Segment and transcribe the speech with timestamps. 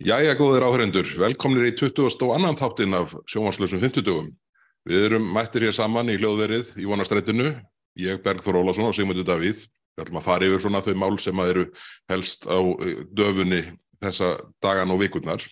[0.00, 2.14] Jæja, góðir áhörendur, velkomnir í 20.
[2.24, 4.30] og annan þáttinn af sjónvarslösum 50 dögum.
[4.88, 7.50] Við erum mættir hér saman í hljóðverið í vonastrættinu,
[8.00, 9.66] ég Bergþór Ólason og Sigmundur Davíð.
[9.68, 11.64] Við ætlum að fara yfir svona þau mál sem að eru
[12.08, 13.58] helst á eh, döfunni
[14.00, 14.30] þessa
[14.64, 15.44] dagan og vikurnar.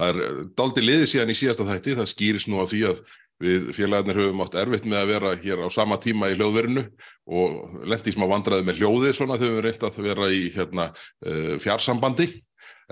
[0.00, 3.04] Það er eh, daldi liðið síðan í síðasta þætti, það skýris nú á því að
[3.44, 6.86] við félagarnir höfum átt erfitt með að vera hér á sama tíma í hljóðverinu
[7.28, 10.86] og lendi sem að vandraði með hljóðið svona þegar við reyndað að vera í hérna,
[11.26, 12.28] uh, fjarsambandi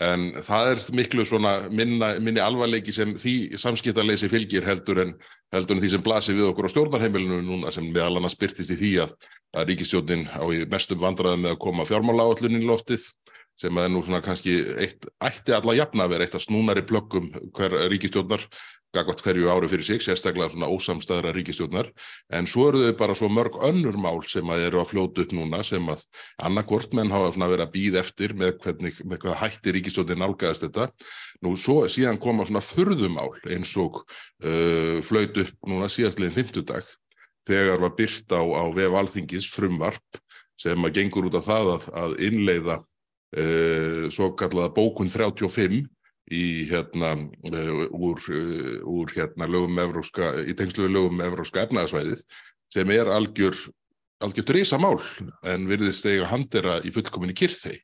[0.01, 5.15] en það er miklu svona minna, minni alvarleiki sem því samskiptarleysi fylgir heldur en,
[5.53, 8.79] heldur en því sem blasir við okkur á stjórnarheimilinu núna sem meðal annars byrtist í
[8.81, 9.13] því að,
[9.53, 13.05] að ríkistjórnin á í mestum vandraðum með að koma fjármála állunin í loftið
[13.63, 17.31] sem er nú svona kannski eitt, ætti alla jafna að vera eitt af snúnari plöggum
[17.55, 18.49] hver ríkistjórnar
[18.93, 21.89] gagvart hverju ári fyrir sig, sérstaklega svona ósamstæðra ríkistjórnar,
[22.37, 25.33] en svo eru þau bara svo mörg önnur mál sem að eru að fljóta upp
[25.37, 26.03] núna sem að
[26.45, 30.67] annarkvort menn hafa svona verið að býð eftir með hvernig, með hvað hætti ríkistjórnin nálgæðast
[30.67, 30.89] þetta.
[31.43, 36.89] Nú svo síðan koma svona furðumál eins og uh, flöyt upp núna síðastleginn fymtudag
[37.49, 40.21] þegar var byrt á, á vef alþingis frumvarp
[40.61, 42.83] sem að gengur út af það að, að innleiða
[44.13, 45.87] svo kallaða bókun 35
[46.31, 52.23] í hérna uh, úr, uh, úr hérna lögum evróska, í tengslu lögum evróska efnaðsvæðið
[52.73, 53.57] sem er algjör
[54.23, 55.01] algjör dreysa mál
[55.43, 57.81] en virðist eiga handera í fullkominni kyrþei.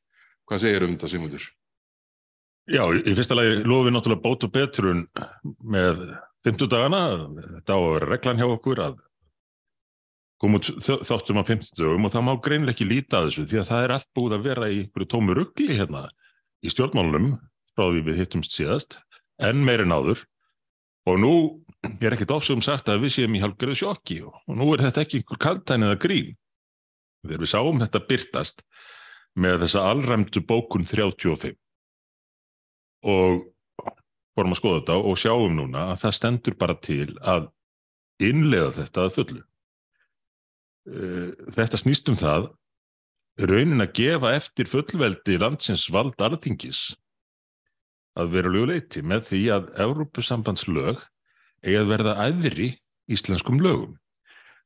[0.49, 1.49] Hvað segir um þetta Sigmundur?
[2.69, 5.03] Já, í fyrsta lagi lofum við náttúrulega bót og betrun
[5.65, 6.05] með
[6.47, 7.03] 50 dagana,
[7.59, 8.99] þetta á að vera reglan hjá okkur að
[10.39, 13.61] koma út þáttum á 50 dagum og það má greinlega ekki líta að þessu því
[13.61, 16.05] að það er allt búið að vera í tómu ruggli hérna
[16.62, 17.33] í stjórnmálunum
[17.78, 18.98] frá því við hittumst síðast,
[19.39, 20.25] en meirinn áður
[21.09, 21.33] og nú
[22.03, 25.20] er ekkert ofsum sagt að við séum í halvgerðu sjokki og nú er þetta ekki
[25.20, 26.33] einhver kaltæn eða grín.
[27.22, 28.64] Þegar við sáum þetta byrtast
[29.39, 31.55] með þessa allræmdu bókun 35
[33.06, 33.47] og
[34.39, 37.48] vorum að skoða þetta og sjáum núna að það stendur bara til að
[38.22, 39.43] innlega þetta að fullu.
[40.88, 42.49] Eh, þetta snýst um það
[43.38, 46.97] raunin að gefa eftir fullveldi landsins vald alþingis
[48.19, 51.03] að verulegu leiti með því að Európusambandslög
[51.62, 52.71] eigi að verða æðri
[53.10, 53.98] íslenskum lögum.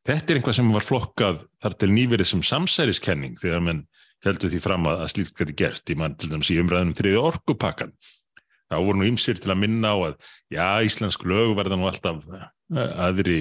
[0.07, 3.85] Þetta er einhvað sem var flokkað þar til nýverið sem samsæriskenning þegar mann
[4.23, 7.93] heldur því fram að slíkt verði gerst í mann til dæmis í umræðinum þriði orkupakkan.
[8.71, 10.17] Þá voru nú ymsir til að minna á að
[10.55, 12.23] já, íslensk lög verða nú alltaf
[12.73, 13.41] aðri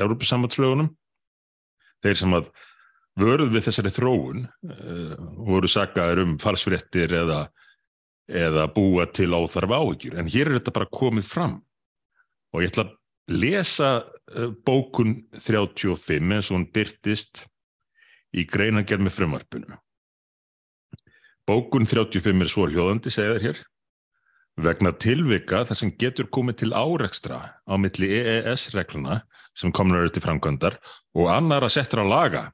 [0.00, 0.90] Európusambandslögunum.
[2.04, 2.48] Þeir sem að
[3.18, 5.14] vörð við þessari þróun uh,
[5.48, 7.44] voru sagaður um falsfréttir eða
[8.28, 10.18] eða búa til áþarf áhyggjur.
[10.18, 11.58] En hér er þetta bara komið fram
[12.54, 12.94] og ég ætla að
[13.34, 13.90] lesa
[14.32, 17.44] eh, bókun 35 eins og hún byrtist
[18.34, 19.78] í greinagerð með frumarpunum.
[21.44, 23.58] Bókun 35 er svo hljóðandi, segðar hér,
[24.56, 29.20] vegna tilvika þar sem getur komið til áreikstra á milli EES-regluna
[29.58, 30.78] sem komur eru til framkvæmdar
[31.14, 32.44] og annar að setja á laga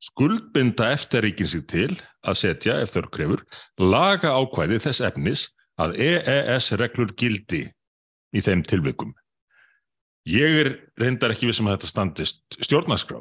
[0.00, 1.90] skuldbinda eftirríkin sig til
[2.24, 3.44] að setja, ef þau krefur,
[3.78, 5.46] laga ákvæði þess efnis
[5.80, 7.66] að EES-reglur gildi
[8.32, 9.12] í þeim tilvikum.
[10.28, 13.20] Ég er reyndar ekki vissum að þetta standist stjórnarskrá,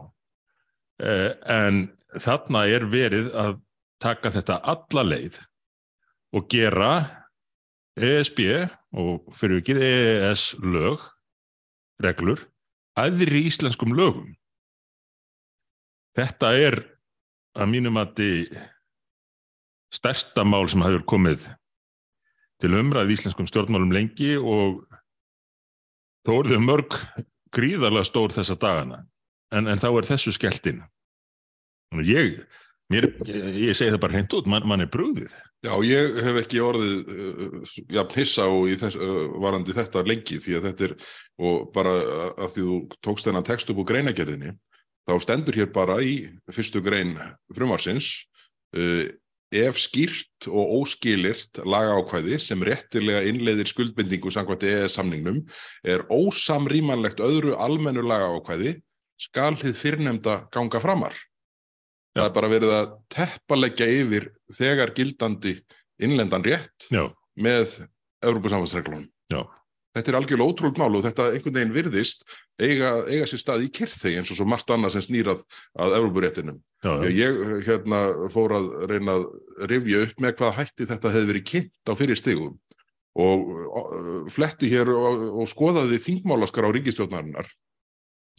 [1.04, 1.90] eh, en
[2.20, 3.60] þarna er verið að
[4.00, 5.40] taka þetta alla leið
[6.34, 6.92] og gera
[8.00, 11.04] ESB og fyrir vikið EES lög,
[12.00, 12.40] reglur,
[13.00, 14.34] aðri íslenskum lögum.
[16.18, 16.82] Þetta er
[17.60, 18.60] að mínum að þið
[19.94, 21.48] stærsta mál sem hafur komið
[22.60, 24.84] til umræð Íslenskum stjórnmálum lengi og
[26.28, 26.98] þó eru þau mörg
[27.56, 29.04] gríðarlega stór þessa dagana
[29.56, 30.84] en, en þá er þessu skeltin
[32.06, 32.44] ég,
[32.94, 35.34] mér, ég, segi það bara hreint út, mann man er brúðið
[35.66, 38.52] Já, ég hef ekki orðið uh, já, hissa á
[38.82, 40.96] þess, uh, varandi þetta lengi því að þetta er
[41.50, 41.96] og bara
[42.34, 44.56] að því þú tókst þennan text upp úr greinagerðinni
[45.10, 46.16] þá stendur hér bara í
[46.54, 47.18] fyrstu grein
[47.56, 48.14] frumarsins
[48.78, 49.10] uh,
[49.50, 55.42] ef skýrt og óskilirt lagákvæði sem réttilega innleiðir skuldbindingu samkvæmt EES samningnum
[55.84, 58.78] er ósamrýmanlegt öðru almennu lagákvæði
[59.20, 61.16] skal þið fyrrnemda ganga framar.
[62.16, 62.24] Já.
[62.24, 64.28] Það er bara verið að teppalegja yfir
[64.58, 65.56] þegar gildandi
[66.02, 67.06] innlendan rétt Já.
[67.38, 67.78] með
[68.26, 69.08] Európa samfansreglunum.
[69.30, 69.44] Já.
[69.98, 72.22] Þetta er algjörlega ótrúld mál og þetta einhvern veginn virðist
[72.62, 75.42] eiga, eiga sér stað í kyrþegi eins og svo margt annað sem snýrað
[75.82, 76.60] að Európuréttinum.
[77.10, 78.02] Ég hérna,
[78.32, 79.26] fór að reyna að
[79.72, 82.54] rifja upp með hvað hætti þetta hefði verið kynnt á fyrir stegum
[83.20, 87.50] og fletti hér og, og skoðaði þingmálaskar á ríkistjóðnarinnar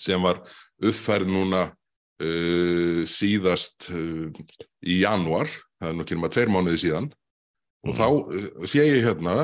[0.00, 0.40] sem var
[0.78, 1.66] uppfærið núna
[2.20, 4.28] uh, síðast uh,
[4.84, 5.50] í januar,
[5.80, 7.10] það er nokkið um að tveir mánuði síðan
[7.88, 9.36] og þá uh, sé ég hérna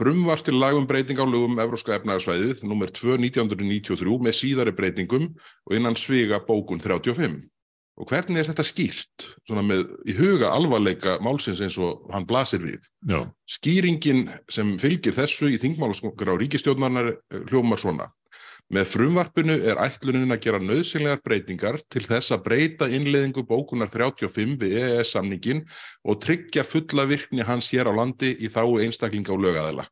[0.00, 5.96] frumvart til lagum breyting á lögum Evróska efnaðarsvæðið, nummer 2.1993 með síðari breytingum og innan
[5.96, 7.40] sviga bókun 35.
[7.96, 12.60] Og hvernig er þetta skýrt, svona með í huga alvarleika málsins eins og hann blasir
[12.60, 12.84] við?
[13.08, 18.10] Já, Skýringin sem fylgir þessu í þingmálaskongur á ríkistjórnarinnar eh, hljómar svona.
[18.66, 24.56] Með frumvarpinu er ætlunin að gera nöðsynlegar breytingar til þess að breyta innleiðingu bókunar 35
[24.58, 25.60] við EES-samningin
[26.02, 29.86] og tryggja fulla virkni hans hér á landi í þáu einstaklinga og lögaðila.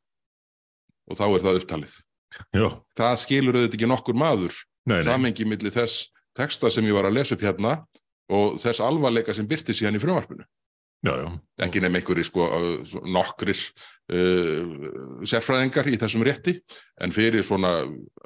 [1.07, 1.95] Og þá er það upptalið.
[2.51, 2.67] já,
[2.99, 4.59] Það skilur auðvitað ekki nokkur maður
[5.07, 7.77] samengi milli þess texta sem ég var að lesa upp hérna
[8.35, 10.43] og þess alvarleika sem byrti síðan í frumvarpinu
[11.05, 11.29] já, já.
[11.67, 12.49] ekki nefn einhverjir sko
[13.15, 14.75] nokkrir uh,
[15.29, 16.59] sérfræðingar í þessum rétti
[17.05, 17.77] en fyrir svona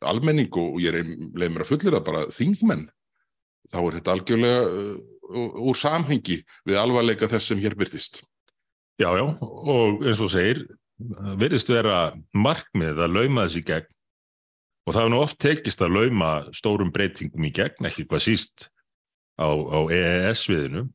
[0.07, 2.89] almenning og ég leið mér að fullir það bara þingmenn
[3.69, 4.97] þá er þetta algjörlega uh,
[5.69, 8.23] úr samhengi við alvarleika þess sem hér byrtist
[8.99, 10.65] Já, já, og eins og segir,
[11.39, 13.93] verðist vera markmið að lauma þessi gegn
[14.89, 18.67] og það er nú oft tekist að lauma stórum breytingum í gegn, ekki hvað síst
[19.39, 20.89] á, á EES-viðinu.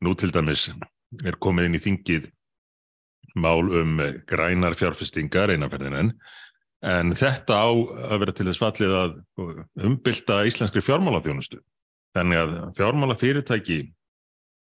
[0.00, 0.70] Nú til dæmis
[1.24, 2.28] er komið inn í þingið
[3.38, 6.12] mál um grænar fjárfestingar einaferðin enn,
[6.80, 9.16] en þetta á að vera til þess fallið að
[9.86, 11.60] umbylta íslenskri fjármálaþjónustu.
[12.16, 13.80] Þannig að fjármálafyrirtæki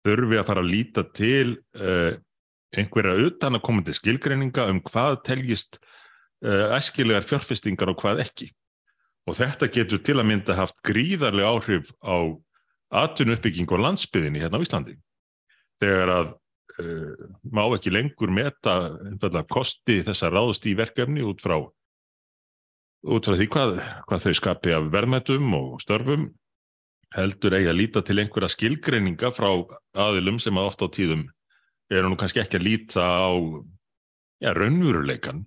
[0.05, 2.15] þurfi að fara að líta til uh,
[2.75, 5.79] einhverja utan að komandi skilgreininga um hvað teljist
[6.45, 8.49] uh, æskilegar fjárfestingar og hvað ekki.
[9.25, 12.33] Og þetta getur til að mynda haft gríðarlega áhrif á
[13.05, 14.95] atvinnuppbygging og landsbyðinni hérna á Íslandi.
[15.83, 16.31] Þegar að
[16.81, 18.77] uh, má ekki lengur meta
[19.09, 21.57] einfallega kosti þess að ráðast í verkefni út frá,
[23.05, 23.77] út frá því hvað,
[24.07, 26.29] hvað þau skapi af verðmættum og störfum
[27.15, 29.49] heldur eigi að líta til einhverja skilgreininga frá
[30.05, 31.25] aðilum sem að oft á tíðum
[31.93, 33.31] eru nú kannski ekki að líta á
[34.43, 35.45] ja, raunveruleikan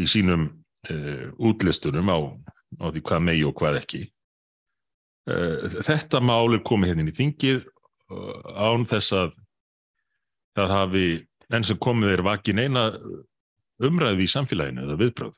[0.00, 0.48] í sínum
[0.90, 2.18] uh, útlistunum á,
[2.82, 4.02] á því hvað megi og hvað ekki.
[5.26, 7.64] Uh, þetta mál er komið hérna í þingið
[8.10, 9.32] án þess að
[10.56, 11.08] það hafi
[11.52, 12.84] enn sem komið er vakin eina
[13.82, 15.34] umræði í samfélaginu eða viðbröð.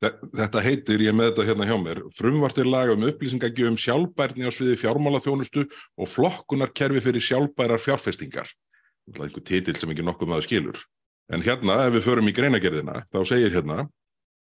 [0.00, 4.78] Þetta heitir, ég með þetta hérna hjá mér, frumvartir laga um upplýsingagjöfum sjálfbærni á sviði
[4.80, 8.48] fjármálaþjónustu og flokkunarkerfi fyrir sjálfbærar fjárfestingar.
[9.10, 10.80] Það er einhver titill sem ekki nokkuð maður skilur.
[11.30, 13.84] En hérna, ef við förum í greinagerðina, þá segir hérna,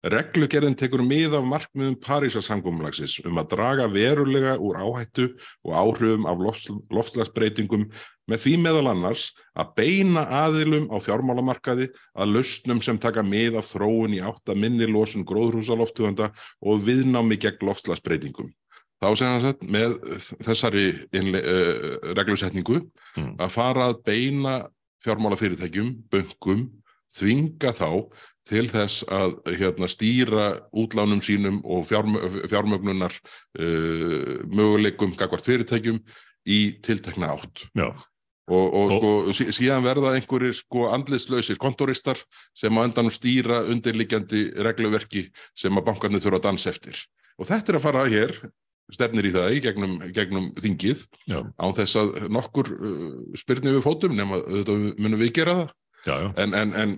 [0.05, 5.31] reglugerðin tekur mið af markmiðum Parísarsamgómulagsins um að draga verulega úr áhættu
[5.65, 6.43] og áhrifum af
[6.93, 7.87] loftslagsbreytingum
[8.29, 13.71] með því meðal annars að beina aðilum á fjármálamarkaði að lausnum sem taka mið af
[13.73, 16.29] þróun í átt að minni losun gróðrúsaloftuðanda
[16.61, 18.53] og viðnámi gegn loftslagsbreytingum.
[18.97, 19.91] Þá segja hann sett með
[20.45, 22.81] þessari innle, uh, reglusetningu
[23.17, 23.33] Mm.
[23.41, 24.67] að fara að beina
[25.01, 26.67] fjármálafyrirtækjum, böngum,
[27.17, 27.89] þvinga þá
[28.47, 33.15] til þess að hérna, stýra útlánum sínum og fjármö, fjármögnunar
[33.59, 35.99] uh, möguleikum gagvart fyrirtækjum
[36.47, 37.67] í tiltekna átt.
[37.77, 37.91] Já,
[38.47, 42.15] Og, og, sko, sí- síðan verða einhverjir sko andlislausir kontoristar
[42.55, 47.01] sem á endanum stýra undirliggjandi regluverki sem að bankarnir þurfa að dansa eftir.
[47.35, 48.31] Og þetta er að fara hér,
[48.95, 53.83] stefnir í það í gegnum, gegnum þingið, já, án þess að nokkur uh, spyrni við
[53.83, 55.75] fótum, nema þetta munum við gera það.
[56.07, 56.29] já, já.
[56.45, 56.95] En, en, en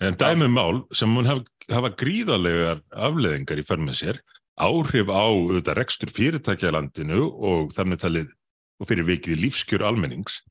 [0.00, 4.18] En dæmum mál sem mun hafa, hafa gríðarlegar afleðingar í för með sér,
[4.60, 8.34] áhrif á auðvitað rekstur fyrirtækja í landinu og þannig talið
[8.76, 10.42] og fyrir vikið lífskjör almennings,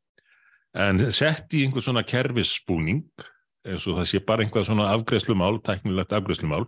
[0.73, 3.03] en sett í einhver svona kerfisspúning,
[3.65, 6.65] eins og það sé bara einhvað svona afgreðslumál, tæknilegt afgreðslumál,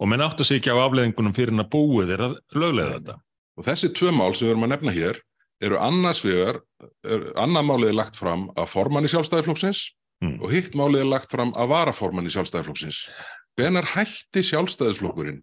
[0.00, 2.96] og menn átt að segja ekki á afleðingunum fyrir en að búið er að löglega
[2.96, 3.16] þetta.
[3.58, 5.22] Og þessi tvö mál sem við erum að nefna hér
[5.60, 6.62] eru annars vegar,
[7.04, 9.82] er, annað málið er lagt fram að formanni sjálfstæðiflokksins
[10.20, 10.36] Mm.
[10.44, 13.06] og hitt málið er lagt fram að varaformanni sjálfstæðiflokksins.
[13.56, 15.40] Hvenar hætti sjálfstæðisflokkurinn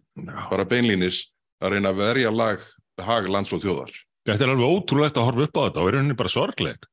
[0.52, 1.24] bara beinlínis
[1.58, 2.62] að reyna að verja lag,
[3.02, 3.90] hag lands og þjóðar?
[4.28, 6.86] Þetta er alveg ótrúlegt að horfa upp á þetta og er rauninni bara sorglegt.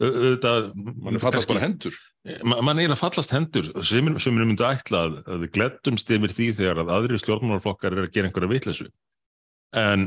[0.00, 1.96] Man er fallast bara hendur.
[2.44, 6.48] Ma- mann eiginlega fallast hendur sem, er myndi ætla að, að við glettumst yfir því
[6.58, 8.88] þegar að aðri stjórnmálaflokkar er að gera einhverja vitleysu
[9.80, 10.04] en,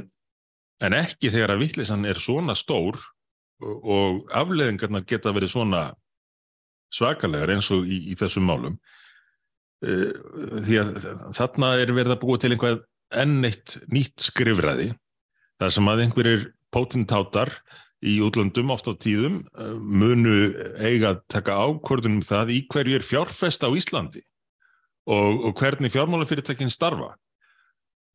[0.84, 3.00] en ekki þegar að vitleysan er svona stór
[3.64, 5.84] og, afleðingarnar geta verið svona
[6.94, 8.80] svakalegar eins og í, í þessum málum.
[9.84, 10.12] Uh,
[10.64, 10.92] því að
[11.36, 12.84] þarna er verið að búa til einhvað
[13.14, 14.94] enn eitt nýtt skrifræði
[15.62, 17.52] þar sem að einhverjir pótintátar
[18.04, 23.00] í útlöndum oft á tíðum uh, munu eiga að taka ákvörðunum um það í hverju
[23.00, 24.24] er fjárfest á Íslandi
[25.08, 27.14] og, og hvernig fjármálafyrirtækin starfa.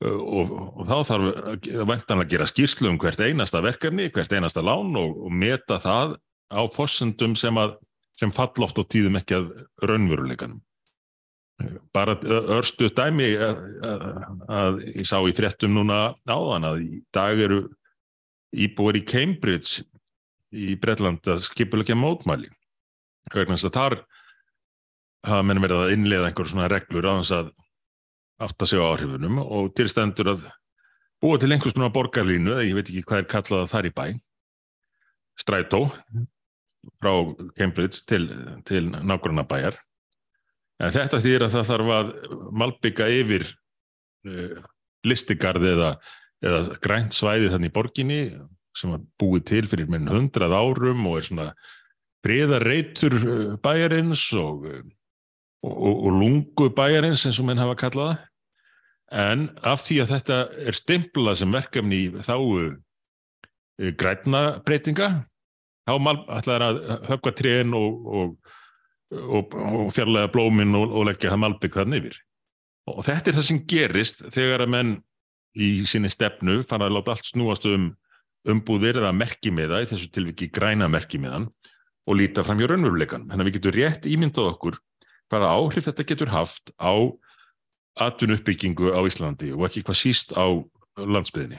[0.05, 4.65] Uh, og, og þá þarf væntan að gera skýrslu um hvert einasta verkefni, hvert einasta
[4.65, 6.17] lán og, og meta það
[6.49, 7.77] á fossendum sem að
[8.19, 9.53] sem fall oft á tíðum ekki að
[9.87, 10.61] raunveruleikanum.
[11.95, 12.15] Bara
[12.55, 14.05] örstu dæmi að, að,
[14.61, 15.99] að ég sá í fréttum núna
[16.31, 17.65] áðan að í dag eru
[18.55, 19.83] íbúir í Cambridge
[20.55, 22.51] í Breitland að skipulegja mótmæli.
[23.33, 23.99] Hvernig þess að þar
[25.29, 27.51] hafa menn verið að innlega einhver svona reglur á þess að
[28.47, 30.47] átt að segja áhrifunum og tilstendur að
[31.19, 34.05] búa til einhvers svona borgarlínu, ég veit ekki hvað er kallað þar í bæ,
[35.43, 35.81] strætó
[37.03, 37.13] frá
[37.59, 38.29] Cambridge til,
[38.69, 39.79] til nákvæmna bæjar.
[40.79, 42.13] En þetta þýr að það þarf að
[42.61, 44.61] malbygga yfir uh,
[45.07, 45.91] listigarði eða,
[46.45, 48.21] eða grænt svæði þannig í borginni
[48.79, 51.49] sem var búið til fyrir minn hundrað árum og er svona
[52.27, 58.19] breyðarreitur uh, bæjarins og, og, og, og lungu bæjarins eins og menn hafa kallaða
[59.15, 62.45] en af því að þetta er stimplað sem verkefni í þáu
[63.81, 65.09] eh, græna breytinga
[65.89, 65.95] þá
[66.39, 68.55] ætlaður að höfka trén og, og,
[69.19, 72.19] og, og fjarlæga blómin og leggja það malbygg þarna yfir
[72.89, 74.93] og þetta er það sem gerist þegar að menn
[75.59, 77.91] í sinni stefnu fara að láta allt snúast um
[78.49, 81.49] umbúðir eða merkimiða í þessu tilviki græna merkimiðan
[82.09, 83.27] og líta fram hjá raunveruleikan.
[83.29, 84.79] Þannig að við getum rétt ímyndað okkur
[85.29, 86.95] hvaða áhrif þetta getur haft á
[88.09, 90.47] atvinnuppbyggingu á Íslandi og ekki hvað síst á
[90.97, 91.59] landsbyðinni.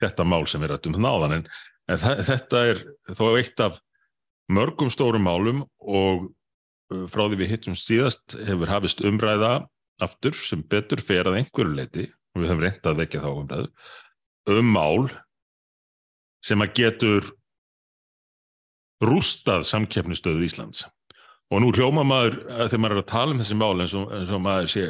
[0.00, 1.46] Þetta mál sem við rættum náðan en,
[1.90, 2.82] en þetta er
[3.14, 3.78] þó eitt af
[4.52, 6.28] mörgum stórum málum og
[6.92, 9.54] uh, frá því við hittum síðast hefur hafist umræða
[10.02, 14.56] aftur sem betur fer að einhverju leiti og við höfum reyndað að vekja þá umræðu
[14.56, 15.08] um mál
[16.46, 17.30] sem að getur
[19.02, 20.84] rústað samkeppnistöðu Íslands.
[21.52, 24.32] Og nú hljóma maður þegar maður er að tala um þessi mál eins og, eins
[24.34, 24.86] og maður sé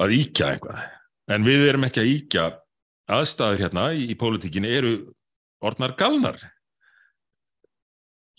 [0.00, 0.82] að íkja einhvað
[1.30, 2.44] en við erum ekki að íkja
[3.10, 4.94] aðstæður hérna í, í pólitíkin eru
[5.64, 6.38] orðnar galnar.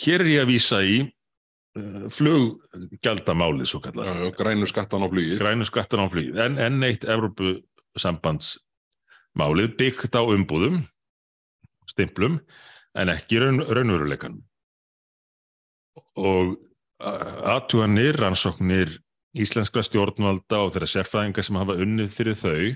[0.02, 5.38] Hér er ég að vísa í uh, fluggjaldamálið svo kallar grænu skattan á flugið.
[5.42, 6.42] Grænu skattan á flugið.
[6.42, 7.60] En, en eitt Evrópu
[8.00, 10.82] sambandsmálið byggt á umbúðum
[11.92, 12.40] stimplum
[12.98, 14.42] en ekki raun, raunveruleikanum.
[16.20, 16.58] Og
[17.02, 19.00] aðtúanir, rannsóknir
[19.38, 22.74] íslenskra stjórnvalda og þeirra sérfræðinga sem hafa unnið fyrir þau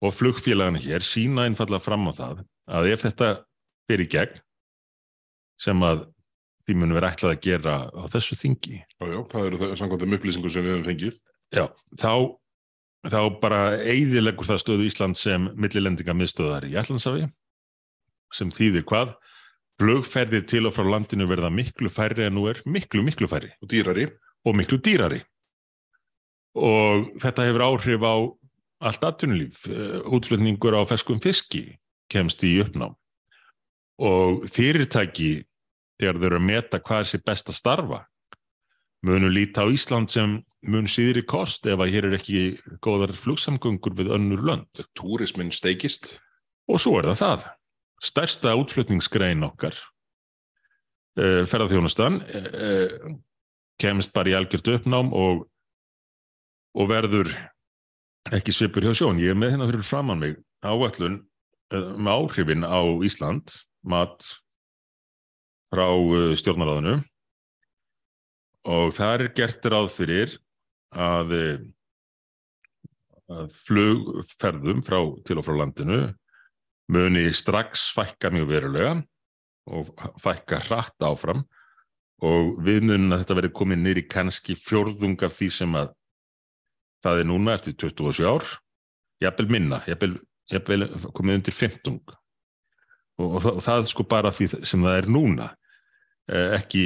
[0.00, 3.30] og flugfélagana hér sína einfalla fram á það að ef þetta
[3.90, 4.40] fyrir gegn
[5.60, 6.06] sem að
[6.64, 8.78] því munum við ætlað að gera á þessu þingi.
[8.80, 11.18] Já, já, það eru það samkvæmdum upplýsingur sem við hefum fengið.
[11.56, 11.64] Já,
[12.00, 12.14] þá,
[13.10, 17.26] þá bara eigðilegur það stöðu Ísland sem millilendinga miðstöðar í Allandsafi
[18.36, 19.16] sem þýðir hvað
[19.80, 23.50] flugferðir til og frá landinu verða miklu færri en nú er miklu, miklu færri.
[23.64, 24.06] Og dýrari.
[24.46, 25.22] Og miklu dýrari.
[26.60, 28.14] Og þetta hefur áhrif á
[28.80, 29.66] allt atvinnulíf.
[29.68, 31.78] Eh, útflutningur á feskum fiski
[32.10, 32.96] kemst í uppnám.
[34.00, 35.44] Og fyrirtæki,
[36.00, 38.00] þegar þau eru að meta hvað er sér best að starfa,
[39.04, 42.42] munu líta á Ísland sem mun síðri kost ef að hér er ekki
[42.84, 44.84] góðar flugsamgöngur við önnur lönd.
[44.96, 46.18] Túrismin steikist.
[46.68, 47.48] Og svo er það það
[48.00, 49.76] stærsta útflutningsgrein okkar
[51.20, 53.16] uh, ferðarþjónustan uh,
[53.80, 55.44] kemst bara í algjört uppnám og,
[56.76, 57.32] og verður
[58.28, 59.20] ekki svipur hjá sjón.
[59.22, 61.20] Ég er með hérna fyrir framann mig áallun
[61.72, 63.54] uh, með áhrifin á Ísland,
[63.86, 64.26] mat
[65.70, 65.86] frá
[66.36, 66.98] stjórnaráðinu
[68.70, 70.32] og það er gert ráð fyrir
[70.90, 71.36] að,
[73.30, 76.00] að flugferðum frá, til og frá landinu
[76.90, 78.96] muni strax fækka mjög verulega
[79.70, 81.44] og fækka hratt áfram
[82.26, 85.94] og viðnunum að þetta verði komið nýri kannski fjörðung af því sem að
[87.04, 88.46] það er núna eftir 27 ár
[89.20, 94.86] jafnvel minna, jafnvel, komið undir 15 og, og, það, og það sko bara því sem
[94.86, 95.50] það er núna.
[96.30, 96.84] Eh, ekki,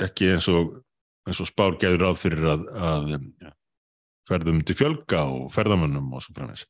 [0.00, 0.74] ekki eins og,
[1.30, 3.52] og spár geður ráð fyrir að, að ja,
[4.30, 6.66] ferðum til fjölga og ferðamönnum og svo framins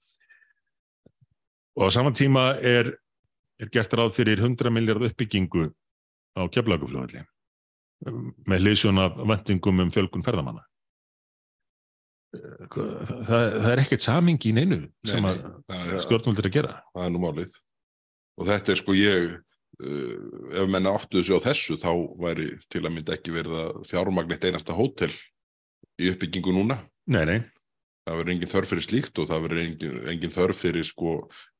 [1.79, 2.91] og á saman tíma er,
[3.61, 5.69] er gert ráð fyrir 100 miljard uppbyggingu
[6.37, 7.25] á keflagufljóðalli
[8.51, 10.65] með hlýsjón af vendingum um fjölgun ferðamanna
[12.31, 15.37] það, það er ekkert saming í neinu sem nei,
[15.75, 16.75] að stjórnvöldir að gera.
[16.95, 17.55] Það er nú málið.
[18.41, 21.91] Og þetta er sko ég uh, ef menna áttuðu sig á þessu þá
[22.23, 25.13] væri til að mynda ekki verið að fjármagnit einasta hótel
[26.01, 26.79] í uppbyggingu núna.
[27.11, 27.41] Nei, nei.
[28.09, 31.17] Það verður engin þörf fyrir slíkt og það verður engin, engin þörf fyrir sko,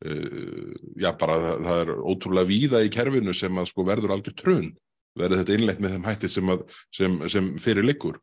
[0.07, 0.71] uh,
[1.03, 4.73] já bara það, það er ótrúlega víða í kerfinu sem að sko verður algjör trun,
[5.19, 6.65] verður þetta innlegt með þeim hætti sem, að,
[6.97, 8.23] sem, sem fyrir liggur.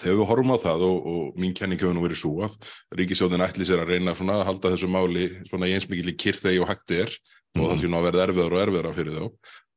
[0.00, 2.56] Þegar við horfum á það og, og mín kenning hefur nú verið svo að
[2.98, 6.68] Ríkisjóðin ætli sér að reyna að halda þessu máli svona í eins mikið kyrþegi og
[6.70, 7.62] hætti er mm -hmm.
[7.62, 9.24] og það sé nú að verða erfiðar og erfiðara fyrir þá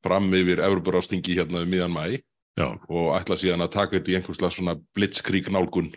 [0.03, 2.21] fram yfir Evroparástingi hérna um miðan mæ
[2.59, 5.93] Já, og ætla síðan að taka þetta í einhverslega svona blitzkrík nálgun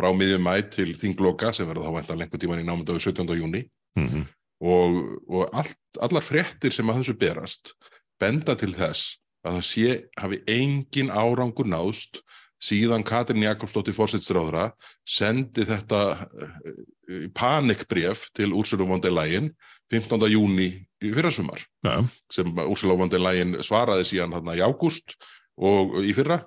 [0.00, 3.36] frá miðjum mæ til þingloka sem verður þá væntan lengur tíman í námyndaðu 17.
[3.36, 4.24] júni mm
[4.60, 7.72] og, og allt, allar fréttir sem að þessu berast
[8.20, 12.22] benda til þess að það sé hafi engin árangur náðst
[12.62, 14.70] síðan Katrin Jakobsdóttir fórsettsráðra
[15.06, 19.52] sendi þetta uh, panikbref til Úrsula von der Leyen
[19.92, 20.18] 15.
[20.32, 20.70] júni
[21.04, 22.00] í fyrrasumar já,
[22.32, 25.18] sem Úrsula von der Leyen svaraði síðan þarna í ágúst
[25.56, 26.42] og í fyrra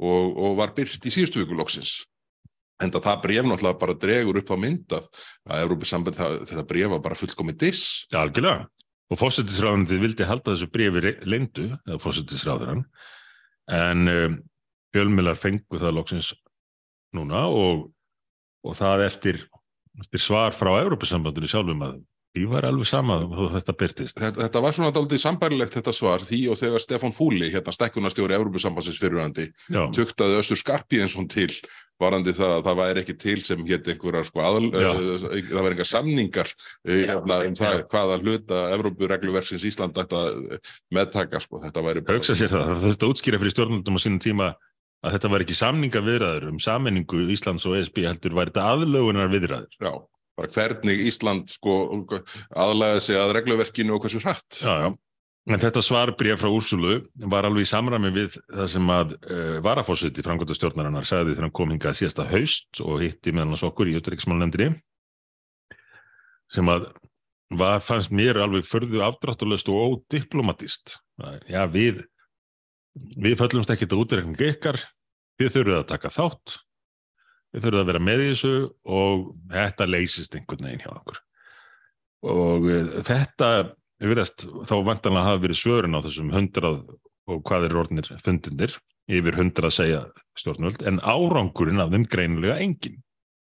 [0.00, 2.02] og, og var byrt í síðustu viku loksins.
[2.82, 5.04] En það bref náttúrulega bara dregur upp á myndað
[5.46, 7.84] að Európa-samband þetta bref var bara fullkomið diss.
[8.10, 8.66] já, algjörlega.
[9.12, 12.82] Og fósittisráðandi vildi halda þessu brefi leindu, eða fósittisráðurann,
[13.70, 14.36] en um,
[14.94, 16.32] fjölmilar fengu það loksins
[17.14, 17.86] núna og,
[18.64, 19.44] og það eftir,
[20.02, 22.02] eftir svar frá Európa-sambandinu sjálfum að
[22.34, 24.18] því var alveg sama þó þetta byrtist.
[24.18, 28.34] Þetta, þetta var svona daldið sambærilegt þetta svar því og þegar Stefán Fúli, hérna stekkunastjóri
[28.34, 31.52] Európa-sambandsins fyrirhandi, Já, tuktaði Össur Skarpíðinsson til
[32.02, 35.76] varandi það að það væri ekki til sem hétt einhverjar sko aðal, uh, það væri
[35.76, 40.58] engar samningar uh, hérna, um það hvaða hluta Evrópuregluversins Ísland ætti að
[40.98, 44.00] meðtaka sko, þetta væri bara- hugsa sér það, það þurfti að útskýra fyrir stjórnaldum á
[44.02, 44.50] sínum tíma
[45.04, 49.32] að þetta var ekki samninga viðræður um sammenningu Íslands og ESB heldur var þetta aðlögunar
[49.32, 49.76] viðræður.
[49.76, 49.92] Já,
[50.38, 51.78] bara hvernig Ísland sko
[52.64, 54.62] aðlæði sig að regluverkinu og hversu hratt.
[54.62, 54.94] Já, já.
[55.44, 60.24] En þetta svarbrið frá Úrsulu var alveg í samræmi við það sem að uh, varafósiti
[60.24, 63.98] framkvæmda stjórnarinnar sagði þegar hann kom hingað síðasta haust og hitti meðan hans okkur í
[63.98, 64.78] utryggismálnefndinni
[66.54, 66.88] sem að
[67.60, 70.96] var, fannst mér alveg förðu afdráttulegst og ódiplomatist.
[71.50, 72.06] Já, við
[72.94, 74.78] við föllumst ekki til útreikning ykkar
[75.40, 76.56] þið þurfið að taka þátt.
[77.54, 78.54] Þið þurfið að vera með í þessu
[78.98, 81.22] og þetta leysist einhvern veginn hjá okkur.
[82.34, 83.50] Og uh, þetta
[84.02, 86.82] veist, þá vantanlega hafa verið svörin á þessum hundrað
[87.30, 88.74] og hvað er orðnir fundinir
[89.10, 90.00] yfir hundrað segja
[90.38, 93.00] stjórnvöld en árangurinn af þeim greinilega engin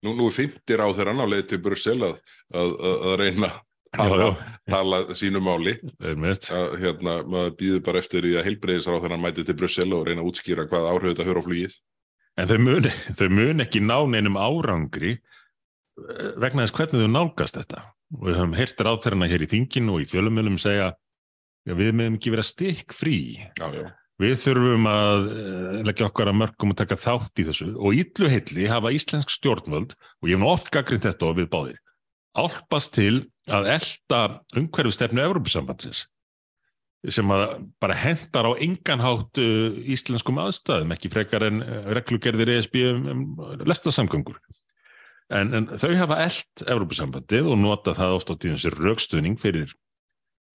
[0.03, 2.17] Nú, nú er 50 á þeirra á leið til Brussel að,
[2.51, 3.61] að, að, að reyna að
[3.97, 4.29] tala,
[4.71, 5.77] tala sínu máli.
[6.01, 10.07] Að, hérna, maður býður bara eftir því að heilbreyðisra á þeirra mæti til Brussel og
[10.09, 11.79] reyna að útskýra hvað áhrif þetta höfur á flugið.
[12.41, 17.59] en þau mun, þau mun ekki ná neinum árangri eh, vegna þess hvernig þau nálgast
[17.61, 17.83] þetta
[18.17, 20.95] og við höfum heyrt ráðferðina hér í þinginu og í fjölumölum segja
[21.69, 23.19] já, við meðum ekki vera stikk frí
[23.59, 23.91] Já, já.
[24.23, 28.29] Við þurfum að eh, leggja okkar að mörgum og taka þátt í þessu og ítlu
[28.31, 31.81] heilli hafa íslensk stjórnvöld og ég hef nú oft gaggrind þetta og við báðir
[32.39, 34.23] álpast til að elda
[34.57, 36.07] umhverfi stefnu Evrópusambandsins
[37.11, 37.27] sem
[37.83, 43.25] bara hendar á enganhátt uh, íslenskum aðstæðum, ekki frekar en uh, reglugerðir ESB um, um
[43.67, 44.39] lestasamgöngur.
[45.33, 49.75] En, en þau hafa eld Evrópusambandið og nota það oft á tíðum sér raukstuðning fyrir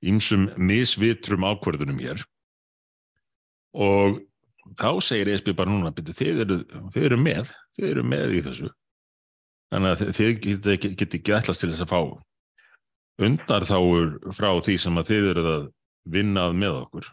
[0.06, 2.24] ýmsum misvitrum ákvörðunum hér
[3.78, 4.22] og
[4.78, 6.58] þá segir ESB bara núna byrju, þið, eru,
[6.94, 8.70] þið eru með þið eru með í þessu
[9.74, 12.02] þannig að þið geti get ekki ætlast til þess að fá
[13.18, 15.64] undar þáur frá því sem að þið eruð að
[16.18, 17.08] vinna að með okkur.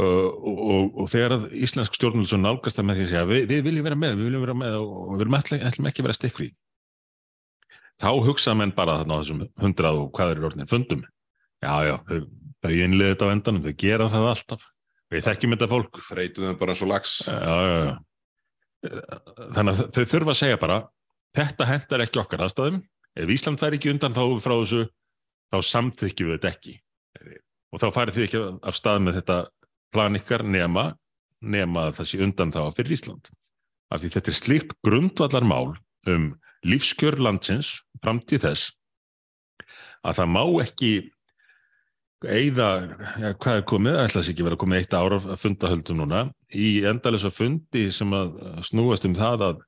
[0.00, 3.46] Og, og, og þegar að íslensk stjórnvöld svo nálgast það með því að segja við,
[3.50, 6.16] við viljum vera með, við viljum vera með og, við viljum ætlum, ætlum ekki vera
[6.18, 6.50] stikkfrí.
[8.00, 11.02] Þá hugsa menn bara þarna á þessum hundrað og hvað er orðin fundum.
[11.60, 12.20] Já já, þau,
[12.62, 14.68] þau innlega þetta á endanum, þau gera það alltaf.
[15.10, 16.00] Við þekkjum þetta fólk.
[16.06, 17.16] Þreytum þeim bara og lags.
[17.26, 17.92] já, já, já.
[18.84, 20.78] Þannig að þau þurfa að segja bara
[21.36, 22.80] þetta hendar ekki okkar aðstæðum.
[23.18, 24.84] Ef Ísland fær ekki undan þá frá þessu
[25.50, 26.74] þá samþykjum við þetta ekki.
[27.70, 29.38] Og þá farið þið ekki af stað með þetta
[29.94, 30.90] plan ykkar nema
[31.40, 33.30] nema sé undan þá fyrir Ísland.
[33.90, 35.76] Af því þetta er slíkt grundvallar mál
[36.08, 36.34] um
[36.66, 38.72] lífskjör landsins framtíð þess
[40.06, 40.90] að það má ekki
[42.26, 42.68] eða,
[43.20, 46.82] ja, hvað er komið, ætla þess ekki vera komið eitt ára að fundahöldum núna í
[46.88, 48.34] endalisa fundi sem að
[48.68, 49.62] snúast um það að,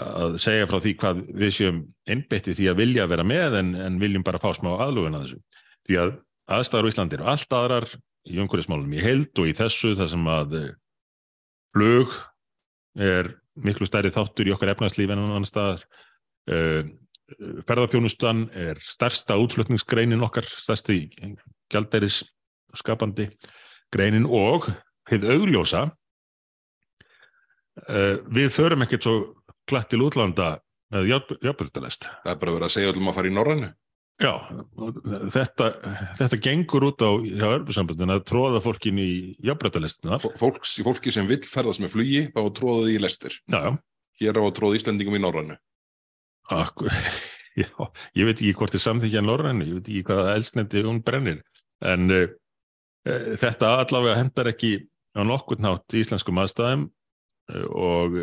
[0.00, 4.00] að segja frá því hvað við séum einbetti því að vilja vera með en, en
[4.00, 5.40] viljum bara fá smá aðlugun að þessu.
[5.84, 6.14] Því að
[6.56, 7.88] aðstæður á Íslandi eru allt aðrar
[8.24, 10.72] í umhverfismálum í heild og í þessu þar sem að eh,
[11.76, 12.16] flug
[13.04, 15.84] er miklu stærri þáttur í okkar efnagslíf en annan staðar.
[16.44, 16.84] Uh,
[17.68, 21.08] ferðarþjónustan er stærsta útflutningsgreinin okkar, stærsti
[21.72, 22.22] gjaldæris
[22.78, 23.28] skapandi
[23.94, 24.68] greinin og
[25.10, 25.86] hefð augljósa
[27.88, 29.16] uh, við förum ekkert svo
[29.68, 30.58] glatt til útlanda
[30.94, 32.06] með jafnbrytalest.
[32.24, 33.70] Það er bara verið að segja öllum að fara í norrænu.
[34.22, 34.30] Já,
[35.34, 35.68] þetta,
[36.20, 39.10] þetta gengur út á hjá örbjörnsambundin að tróða fólkin í
[39.42, 40.20] jafnbrytalestina.
[40.38, 43.34] Fólks, fólki sem vill ferðast með flugi þá tróðaði í lestir.
[43.50, 43.70] Já, já.
[44.22, 45.58] Hér á að tróða Íslendingum í norrænu.
[46.52, 46.92] Akkur,
[47.62, 47.70] já,
[48.18, 51.44] ég veit ekki hvort þið samþykja en Lorrænu, ég veit ekki hvaða elsnendi hún brennir,
[51.84, 52.26] en uh,
[53.04, 54.76] Eh, Þetta allavega hendar ekki
[55.14, 56.86] á nokkurn nátt íslenskum aðstæðum
[57.52, 58.16] eh, og,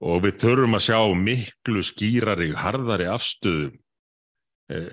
[0.00, 3.74] og við þurfum að sjá miklu skýrari, harðari afstöðu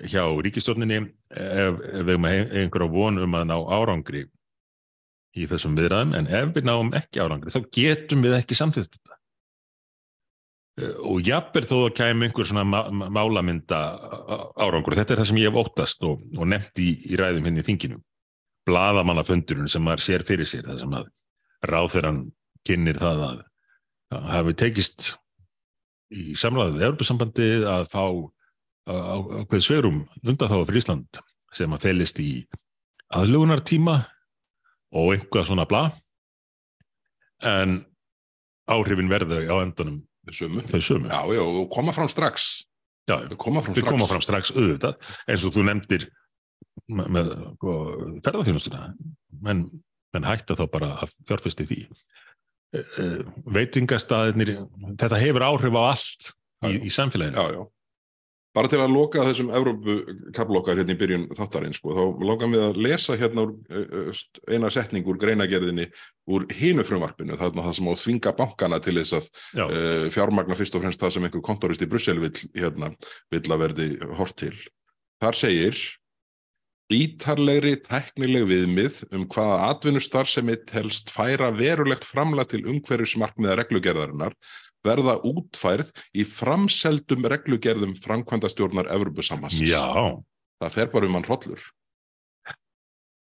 [0.08, 4.22] hjá ríkistjórninni ef, ef við erum einhverja von um að ná árangri
[5.36, 9.15] í þessum viðræðum, en ef við náum ekki árangri þá getum við ekki samþýtt þetta.
[10.76, 13.80] Eh, Og jafnvel þó að kæmi einhver svona má- má- málamynda
[14.60, 14.96] árangur.
[14.98, 17.68] Þetta er það sem ég hef óttast og, og nefnt í, í ræðum henni í
[17.68, 18.02] þinginu.
[18.68, 21.12] Blaðamannafundurinn sem maður sér fyrir sér, það sem að
[21.70, 22.20] ráþeran
[22.66, 23.40] kynir það að,
[24.18, 25.12] að hafi tekist
[26.16, 28.04] í samræðu við Evropasambandið að fá
[28.86, 31.20] ákveð sverum undan þá fyrir Ísland
[31.56, 32.30] sem að felist í
[33.16, 33.96] aðlugunartíma
[34.98, 35.84] og einhvað svona bla
[37.46, 37.80] en
[38.70, 39.56] áhrifin verða á
[40.32, 41.10] endanum Sumu.
[41.10, 42.66] Já, já, og koma fram strax.
[43.10, 43.90] Já, Þau koma fram strax.
[43.92, 44.96] koma fram strax auðvitað
[45.30, 46.08] eins og þú nefndir
[46.90, 47.74] með, með sko,
[48.26, 48.82] ferðarþjónustuna
[49.46, 49.66] menn,
[50.16, 51.80] menn hætta þá bara að fjárfesti því
[52.76, 53.22] Eh, eh,
[53.56, 54.50] veitingastaðinir
[55.00, 56.32] þetta hefur áhrif á allt
[56.68, 57.62] í, í samfélaginu Já, já.
[58.56, 59.96] Bara til að loka þessum Evrópu
[60.36, 64.22] kaplokkar hérna í byrjun þáttarinn, sko, þá langar við að lesa hérna úr, uh, uh,
[64.48, 65.90] eina setning úr greinagerðinni
[66.32, 69.28] úr hinu frumvarpinu, þarna það sem á að þvinga bankana til þess að
[69.66, 72.94] uh, fjármagna fyrst og fremst það sem einhver kontorist í Brussel vill, hérna,
[73.34, 73.90] vill að verði
[74.22, 74.56] hort til.
[75.24, 75.84] Þar segir
[76.94, 84.36] ítarlegri tæknileg viðmið um hvaða atvinnustar sem eitt helst færa verulegt framlag til umhverfismarkmiða reglugerðarinnar
[84.86, 89.72] verða útfærð í framseldum reglugerðum framkvæmdastjórnar Evropasambassins.
[89.72, 90.22] já,
[90.62, 91.60] Það fer bara um hann hrollur.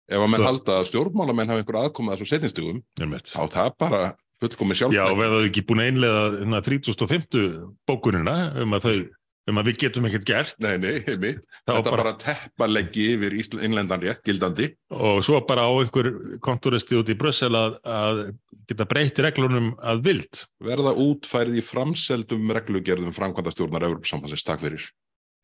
[0.08, 3.28] Ef að menn Svo- halda að stjórnmálamenn hafa einhver aðkomað þessu setningstugum, einmitt.
[3.28, 4.02] þá það bara
[4.40, 5.12] fullkomi Já, sjálfsvæg.
[5.12, 9.10] og verða þau ekki búin að innlega hérna, 3050 bókunina um að, þau,
[9.48, 11.46] um að við getum ekkert gert Nei, nei, heimitt.
[11.64, 14.70] Þetta bara, bara teppaleggi yfir innlendan rétt, gildandi.
[14.92, 16.12] og svo bara á einhver
[16.44, 18.22] konturisti út í Brussel að, að
[18.68, 24.88] geta breytt reglunum að vild verða útfærið í framseldum reglugerðum framkvæmdastjórnar Evropasambassins takk fyrir.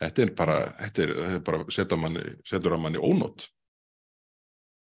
[0.03, 3.47] Þetta er bara, þetta er, þetta er bara setur manni, setur að manni ónót.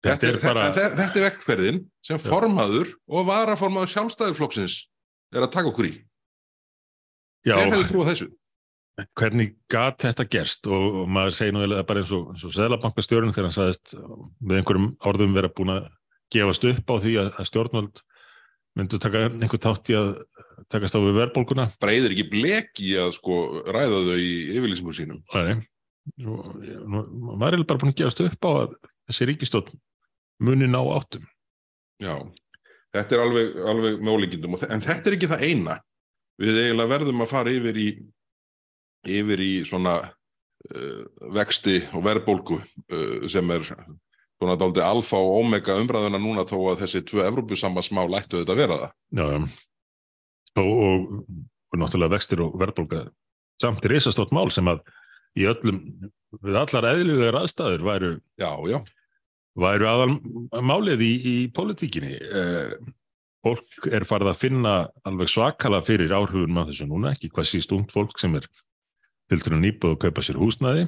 [0.05, 4.77] Þetta er bara, þetta, þetta er vekkferðin sem formaður og varaformaður sjálfstæðurflokksins
[5.35, 5.95] er að taka okkur í.
[7.43, 8.27] já, Hver hefur trúið þessu?
[9.19, 13.49] Hvernig gat þetta gerst og, og maður segir nú bara eins og, og Seðlabankastjórun þegar
[13.49, 13.95] hann sagðist
[14.39, 15.89] með einhverjum orðum vera búin að
[16.33, 18.03] gefast upp á því að, að stjórnvöld
[18.79, 20.13] myndu taka einhver tátt í að
[20.69, 25.23] takast á við verðbólguna Breiðir ekki bleki að sko ræða þau í yfirlýsingum sínum.
[25.33, 25.65] Nei,
[26.19, 29.83] maður er bara búin að gefast upp á að þessi ríkistjórn
[30.45, 31.25] muni ná áttum
[31.99, 32.15] Já,
[32.95, 34.55] þetta er alveg, alveg með ólíkindum.
[34.69, 35.75] En þetta er ekki það eina.
[36.39, 37.87] Við eiginlega verðum að fara yfir í,
[39.07, 41.03] yfir í svona uh,
[41.35, 46.85] vexti og verðbólgu uh, sem er svona dálítið alfa og omega umræðuna núna þó að
[46.85, 48.93] þessi tvö Evrópusambansmál ættu þetta að vera það.
[49.19, 49.41] Já, já.
[50.59, 51.25] Og, og,
[51.69, 53.07] og náttúrulega vextir og verðbólga
[53.59, 54.81] samt er risastótt mál sem að
[55.39, 55.81] í öllum,
[56.43, 58.79] við allar eðlilegar aðstæður væru, Já, já,
[59.59, 60.15] væru aðal
[60.65, 62.15] málið í, í pólitíkinni.
[62.17, 62.73] Eh,
[63.45, 64.73] fólk er farið að finna
[65.07, 68.49] alveg svakala fyrir áhrifun með þessu núna, ekki hvað síst ungt fólk sem er
[69.29, 70.87] til til að nýpa og kaupa sér húsnæði.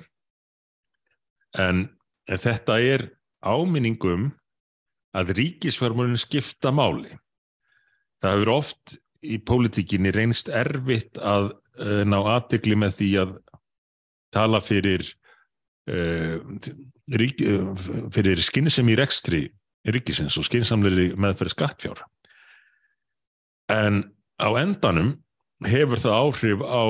[1.60, 1.88] En
[2.28, 3.08] þetta er
[3.42, 4.32] áminningum
[5.18, 7.12] að ríkisfjármálinn skipta máli.
[8.22, 11.52] Það hefur oft í pólitíkinni reynst erfitt að
[11.82, 13.34] uh, ná aðtegli með því að
[14.34, 15.04] tala fyrir
[15.92, 16.38] uh,
[17.20, 17.74] rík, uh,
[18.14, 19.44] fyrir skynsemi í rekstri
[19.90, 22.04] ríkisins og skynsamleiri meðferð skattfjár.
[23.72, 24.04] En
[24.38, 25.16] á endanum
[25.66, 26.84] hefur það áhrif á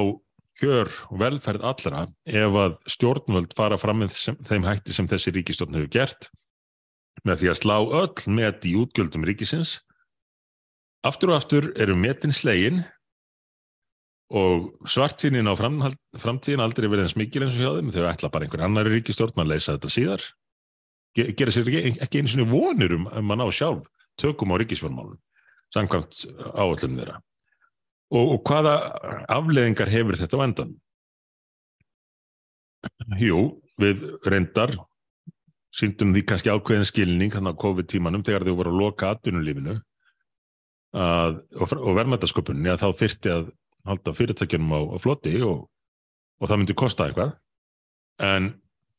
[0.62, 5.34] kjör og velferð allra ef að stjórnvöld fara fram með sem, þeim hætti sem þessi
[5.36, 6.30] ríkistjórn hefur gert
[7.28, 9.80] með því að slá öll met í útgjöldum ríkisins.
[11.06, 12.84] Aftur og aftur eru metin slegin
[14.32, 17.90] og svartsýnin á framhald, framtíðin aldrei verið eins mikil eins og hjá þeim.
[17.92, 20.28] Þau ætla bara einhver annar ríkistjórn að leysa þetta síðar.
[21.18, 23.90] Ge gera sér ekki, ekki einu svona vonir um, um að ná sjálf
[24.22, 25.20] tökum á ríkisfjármálum
[25.72, 27.20] samkvæmt áallum þeirra
[28.12, 28.76] og, og hvaða
[29.32, 30.72] afleðingar hefur þetta á endan?
[33.22, 33.44] Jú,
[33.82, 34.74] við reyndar
[35.76, 39.78] síndum því kannski ákveðin skilning hann á COVID-tímanum þegar þau voru að loka atvinnulífinu
[40.92, 43.52] að, og, og verðmættasköpunni að þá þyrfti að
[43.88, 45.64] halda fyrirtækjunum á, á flotti og,
[46.42, 47.32] og það myndi kosta eitthvað
[48.22, 48.52] en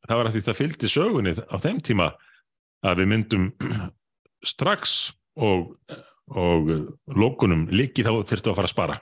[0.09, 2.09] það var að því það fylgdi sögunni á þeim tíma
[2.83, 3.51] að við myndum
[4.53, 5.75] strax og,
[6.31, 6.71] og
[7.11, 8.99] lókunum líki þá þyrfti að fara að spara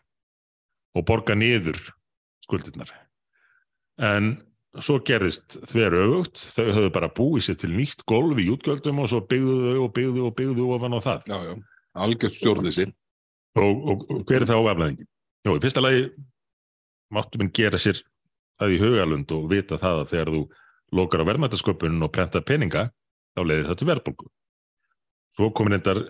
[0.97, 1.79] og borga niður
[2.45, 2.93] skuldirnar
[4.01, 4.39] en
[4.79, 9.11] svo gerðist þveru auðvögt, þau höfðu bara búið sér til nýtt golf í útgjöldum og
[9.11, 11.25] svo byggðu þau og byggðu og byggðu ofan á það.
[11.27, 11.55] Já, já,
[12.07, 12.87] algjört stjórnleysi.
[13.59, 15.09] Og, og, og hver er það áaflæðingin?
[15.47, 16.05] Jó, í fyrsta lagi
[17.11, 18.03] máttu minn gera sér
[18.61, 20.43] það í hugalund og vita það að þegar þú
[21.01, 22.87] lokar á verðmættasköpunum og prentar peninga,
[23.35, 24.31] þá leiði það til verðbólgu.
[25.37, 26.01] Svo komin endar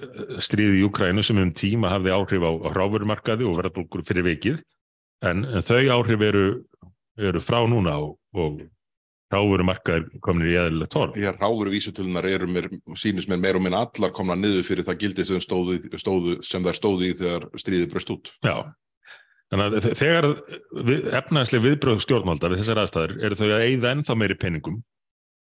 [0.41, 4.61] stríði í Ukrænu sem um tíma hafði áhrif á, ráfurumarkaði og verðbólgur fyrir vikið,
[5.29, 6.45] en, en þau áhrif eru,
[7.21, 8.63] eru frá núna og, og
[9.31, 11.19] ráfurumarkaðir komin í eðlilegt torf.
[11.21, 15.29] Já, ráfuruvísutölunar eru mér, sínist mér meir og minn allar komna niður fyrir það gildi
[15.29, 18.33] sem, stóðu, stóðu, sem þær stóði í þegar stríði bröst út.
[18.47, 18.73] Já,
[19.51, 20.27] Þannig að þegar
[20.87, 24.77] við, efnaðslega viðbröð stjórnvalda við þessar aðstæður eru þau að eigða ennþá meiri peningum,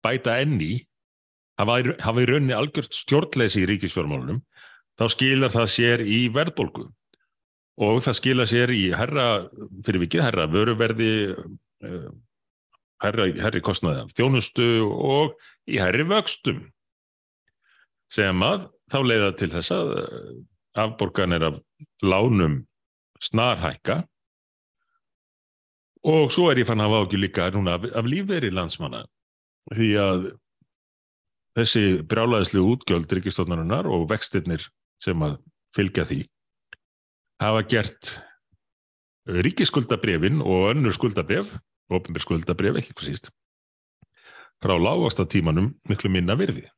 [0.04, 0.72] bæta enni,
[1.60, 4.42] hafa í raunni algjört stjórnleysi í ríkisfjármálunum,
[5.00, 6.88] þá skilar það sér í verðbólgu.
[7.86, 9.28] Og það skilar sér í herra,
[9.84, 11.36] fyrir vikið, herra vöruverði,
[11.84, 12.08] eh,
[13.04, 15.36] herra, herri kostnaði af þjónustu og
[15.68, 16.64] í herri vöxtum.
[18.12, 20.32] Sem að þá leiða til þess að eh,
[20.86, 21.60] afborganir af
[22.04, 22.64] lánum
[23.24, 24.04] snarhækka.
[26.06, 29.06] Og svo er ég fann að hafa ákveð líka núna af, af lífveri landsmanna.
[29.74, 30.28] Því að
[31.56, 34.68] þessi brálaðislu útgjöld ríkistofnarinnar og vextinnir
[35.02, 35.38] sem að
[35.76, 36.22] fylgja því
[37.42, 38.12] hafa gert
[39.26, 41.50] ríkisskuldabrefin og önnur skuldabref,
[41.92, 43.32] ofinbér skuldabref ekki hvað síst
[44.64, 46.64] frá lágasta tímanum miklu minna virði.
[46.64, 46.75] Eh,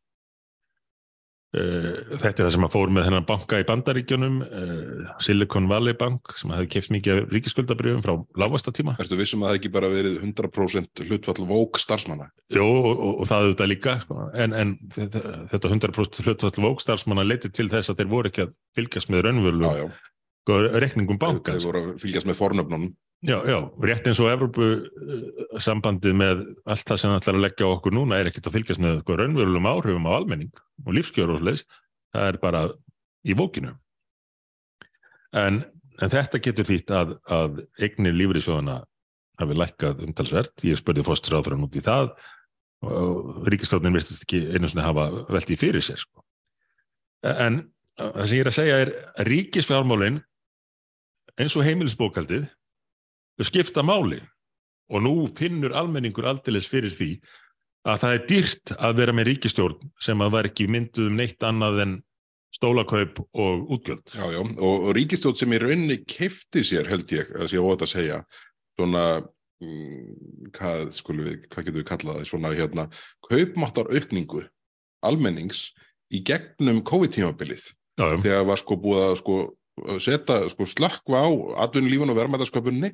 [1.58, 6.34] þetta er það sem að fór með þennan banka í bandaríkjunum, uh, Silicon Valley Bank
[6.40, 8.98] sem hefði keft mikið ríkisskuldabrjöfum frá lágvasta tíma.
[9.02, 12.30] Ertu vissum að það ekki bara verið 100% hlutfall vók starfsmanna?
[12.54, 14.28] Jó, og, og, og það auðvitað líka, sko.
[14.34, 18.48] en, en þetta, þetta 100% hlutfall vók starfsmanna leiti til þess að þeir voru ekki
[18.48, 21.58] að fylgjast með raunvölu og rekningum banka.
[21.58, 22.96] Þeir voru að fylgjast með fornöfnunum.
[23.26, 24.66] Já, já, rétt eins og Evropu
[25.64, 28.82] sambandið með allt það sem það ætlar að leggja okkur núna er ekkert að fylgjast
[28.84, 31.64] með raunverulegum áhrifum á almenning og lífskjör og sliðis,
[32.14, 32.62] það er bara
[33.26, 33.72] í bókinu.
[35.34, 35.64] En,
[35.98, 38.78] en þetta getur þýtt að, að eignir lífriðsjóðana
[39.42, 42.12] hafi lækkað umtalsvert, ég spurði fóstráðurinn út í það
[42.86, 45.98] og ríkistráðin vistist ekki einu svona hafa veltið fyrir sér.
[46.04, 46.22] Sko.
[47.26, 47.64] En
[47.98, 50.22] það sem ég er að segja er að ríkisfjármálinn
[51.42, 52.46] eins og heimilisbókaldið
[53.46, 54.22] skipta máli.
[54.88, 57.12] Og nú finnur almenningur aldeilis fyrir því
[57.88, 61.44] að það er dýrt að vera með ríkistjórn sem að var ekki mynduð um neitt
[61.44, 61.96] annað en
[62.56, 64.14] stólakaup og útgjöld.
[64.16, 67.94] Já, já, og, ríkistjórn sem í rauninni kefti sér held ég, að ég óta að
[67.94, 68.22] segja,
[68.80, 69.04] svona,
[69.64, 72.88] mm, hvað, við, hvað getur við kallaði, svona hérna,
[73.28, 74.46] kaupmáttar aukningu
[75.06, 75.68] almennings
[76.12, 77.70] í gegnum COVID-tímabilið.
[77.98, 79.38] Þegar var sko búið að sko
[80.02, 81.30] setja sko slökkva á
[81.66, 82.94] atvinnulífun og verðmætasköpunni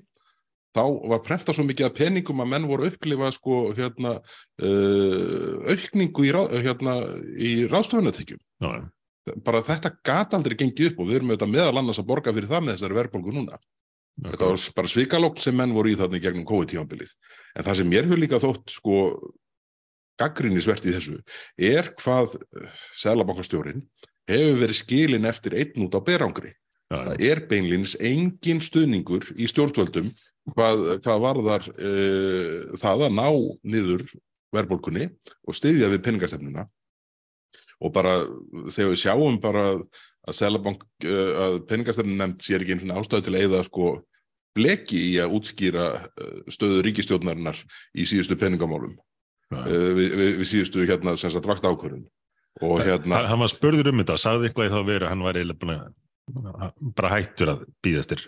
[0.73, 6.25] þá var prentað svo mikið að peningum að menn voru upplifa sko hérna uh, aukningu
[6.25, 6.97] í, rá, hérna,
[7.37, 8.41] í ráðstofunartekjum.
[9.45, 12.49] Bara þetta gata aldrei gengið upp og við erum auðvitað meðal annars að borga fyrir
[12.49, 13.59] það með þessari verðbólgu núna.
[14.13, 14.33] Okay.
[14.33, 17.13] Þetta var bara svikalókn sem menn voru í þarna í gegnum COVID-tímanbilið.
[17.57, 18.97] En það sem mér hefur líka þótt sko
[20.21, 21.15] gaggrinnisvert í þessu
[21.57, 22.67] er hvað uh,
[22.99, 23.85] Sælabankastjórin
[24.29, 26.53] hefur verið skilin eftir einn út á berangri.
[26.93, 30.11] Það er beinlins engin stuðningur í stjórnvöldum
[30.51, 31.91] hvað, hvað varðar e,
[32.81, 33.27] það að ná
[33.73, 34.05] niður
[34.53, 35.09] verðbólkunni
[35.47, 36.65] og styðja við peningastefnuna.
[37.83, 38.19] Og bara
[38.71, 41.13] þegar við sjáum bara að Sælabank, e,
[41.45, 43.93] að peningastefnun nefnd sér ekki einhvern ástæðu til að eða sko
[44.53, 47.59] bleki í að útskýra e, stöðu ríkistjórnarinnar
[47.97, 48.93] í síðustu peningamálum.
[49.53, 49.63] Ja.
[49.65, 52.05] E, við, við, við síðustu hérna sem sagt vakst ákvörðun
[52.61, 55.79] og hérna Hann var spörður um þetta, sagði eitthvað í þá veru hann var eiginlega
[56.95, 58.21] bara hættur að býðastir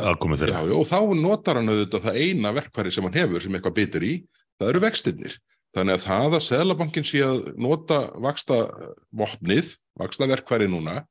[0.00, 0.62] aðkomið þeirra.
[0.64, 4.06] Já, og þá notar hann auðvitað það eina verkfæri sem hann hefur sem eitthvað bitur
[4.06, 4.12] í,
[4.60, 5.38] það eru vextinnir.
[5.72, 8.58] Þannig að það að Sæðlabankin sé að nota vaksta
[9.16, 11.02] vopnið, vaksta verkfæri núna,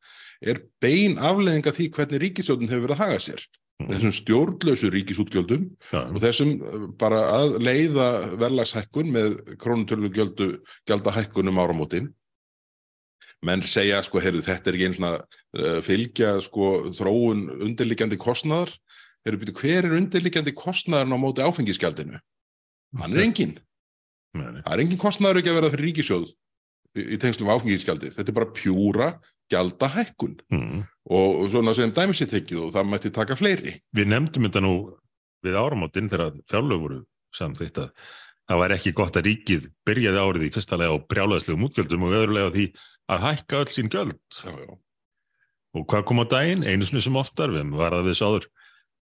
[0.41, 3.43] er bein afleðinga því hvernig ríkisjóðun hefur verið að haga sér.
[3.81, 3.89] Mm.
[3.95, 6.03] Þessum stjórnlausu ríkisútgjöldum ja.
[6.03, 8.07] og þessum eh, bara að leiða
[8.41, 12.11] verðlagshækkun með krónutölu gjaldahækkunum áramótin
[13.45, 18.73] menn segja sko, heyrðu, þetta er ekki einn svona uh, fylgja sko þróun undirliggjandi kostnaðar,
[19.25, 22.21] heyrðu, byrju, hver er undirliggjandi kostnaðarn á móti áfengiskjaldinu?
[23.01, 23.57] Hann er engin.
[24.35, 28.13] Það er engin kostnaður ekki að vera fyrir ríkisjóð í, í tengslum áfengiskjaldi.
[28.15, 29.11] Þetta er bara pjúra
[29.51, 30.81] gjaldahækkun mm.
[31.11, 33.77] og, svona sem dæmis ég tekið og það mætti taka fleiri.
[33.95, 34.75] Við nefndum þetta nú
[35.45, 36.99] við áramótin þegar fjárlög voru
[37.35, 37.91] samþýtt að
[38.51, 42.15] það var ekki gott að ríkið byrjaði árið í fyrsta lega á brjálaðslegum útgjöldum og
[42.19, 42.65] öðrulega því
[43.11, 44.71] að hækka öll sín göld já, já.
[45.77, 48.47] og hvað kom á daginn, einu snusum oftar við var að við sáður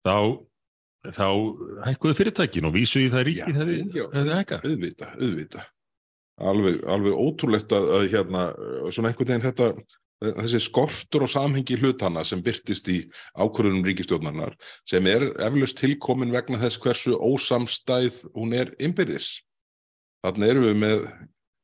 [0.03, 0.17] þá
[1.13, 1.27] þá
[1.85, 4.65] hækkuðu fyrirtækin og vísu í það ríki Já, hefði, hefði hækkað.
[4.67, 5.65] auðvita, auðvita.
[6.37, 8.41] Alveg, alveg ótrúlegt að, að hérna,
[8.93, 9.69] svona einhvern veginn þetta,
[10.21, 12.97] þessi skortur og samhengi hlutana sem byrtist í
[13.37, 14.55] ákvörðunum ríkistjórnarnar
[14.89, 19.43] sem er eflaust tilkomin vegna þess hversu ósamstæð hún er innbyrðis.
[20.25, 21.03] Þannig erum við með,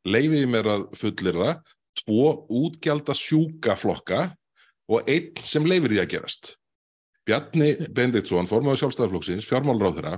[0.05, 1.55] leifið mér að fullir það,
[2.03, 2.27] tvo
[2.61, 4.27] útgjalda sjúka flokka
[4.91, 6.53] og einn sem leifir því að gerast.
[7.25, 10.17] Bjarni Bendiktsson, formaður sjálfstæðarflokksins, fjármálráðura,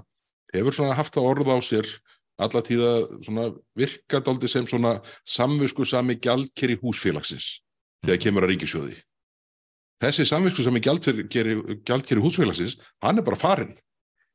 [0.52, 1.92] hefur svona haft það orð á sér
[2.42, 3.46] alla tíða svona
[3.80, 4.66] virkadáldi sem
[5.24, 7.62] samvisku sami gjaldkeri húsfélagsins
[8.06, 8.96] þegar kemur að ríkisjóði.
[10.04, 11.28] Þessi samvisku sami gjaldkeri,
[11.88, 13.76] gjaldkeri húsfélagsins, hann er bara farinn.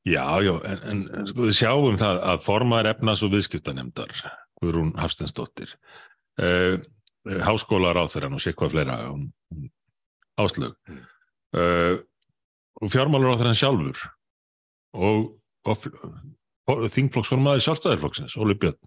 [0.08, 4.14] Já, já, en, en, sko við sjáum það að formaður efnas og viðskiptanemdar,
[4.60, 5.74] Guðrún Hafstensdóttir,
[6.40, 6.80] uh,
[7.44, 9.66] háskólar á þeirra og sikvað fleira um, um,
[10.40, 12.00] áslög uh,
[12.80, 14.06] og fjármálur á þeirra sjálfur
[14.96, 15.28] og,
[15.68, 15.84] og,
[16.72, 18.80] og þingflokksformaður sjálfstæðarflokksins, Óli Björn.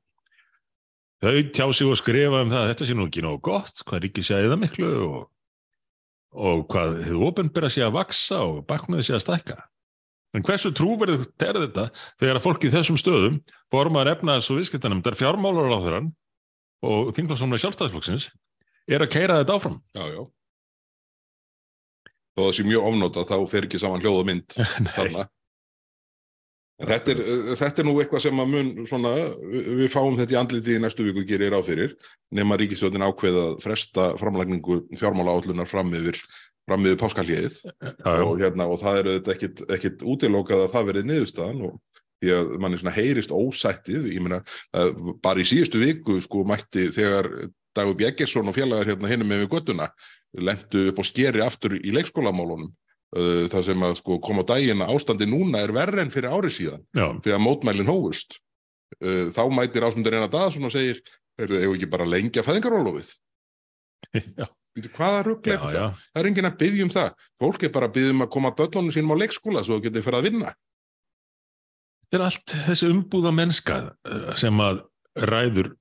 [1.24, 4.02] Þau tjá sig og skrifa um það að þetta sé nú ekki nógu gott, hvað
[4.04, 5.22] ríkið sé að eða miklu og,
[6.36, 9.56] og hvað hefur ofinbera sé að vaksa og baknaði sé að stækka.
[10.34, 11.88] En hversu trúverið er þetta
[12.20, 13.40] þegar að fólk í þessum stöðum
[13.72, 16.10] formar efnaðs og viðskiptanemndar fjármálar á þeirran
[16.84, 18.32] og þinglansónu sjálfstæðisflokksins
[18.92, 19.78] er að keira þetta áfram.
[19.96, 20.24] Já, já.
[22.34, 24.58] Það sé mjög ofnóta þá fer ekki saman hljóð og mynd
[24.98, 25.28] þarna.
[26.82, 27.20] Þetta er,
[27.60, 29.12] þetta er nú eitthvað sem mun svona,
[29.46, 31.94] við fáum þetta í andliti í næstu viku gerir áfyrir,
[32.34, 36.18] nema ríkistjóðin ákveða að fresta framlagningu fjármála állunar fram yfir,
[36.66, 37.60] fram yfir páskalíðið
[38.10, 41.78] og, hérna, og það er auðvitað ekkit, ekkit útilókað að það verið niðurstaðan og
[42.24, 44.10] því að manni heyrist ósættið,
[44.74, 47.30] að bara í síðustu viku sko mætti þegar
[47.74, 49.88] Dagur Bjeggersson og félagar hérna hinum með við göttuna
[50.34, 52.72] lendu upp og skeri aftur í leikskólamálunum
[53.14, 56.34] uh, það sem að sko koma á daginn að ástandi núna er verri en fyrir
[56.34, 58.40] ári síðan Já, þegar mótmælinn hófust
[59.02, 61.04] uh, þá mætir ásmundur eina Daðason og segir
[61.40, 63.14] er þau ekki bara lengja fæðingarólofið
[64.40, 64.48] já,
[64.94, 65.74] hvaða rugl já, er þetta?
[65.78, 65.86] já.
[66.14, 67.28] Það er enginn að byggja um það.
[67.42, 70.06] Fólk er bara að byggja um að koma börnunum sínum á leikskóla svo þú getur
[70.08, 70.54] fyrir að vinna.
[72.04, 74.84] Þetta er allt þessi umbúða mennska eh, sem að
[75.30, 75.72] ræður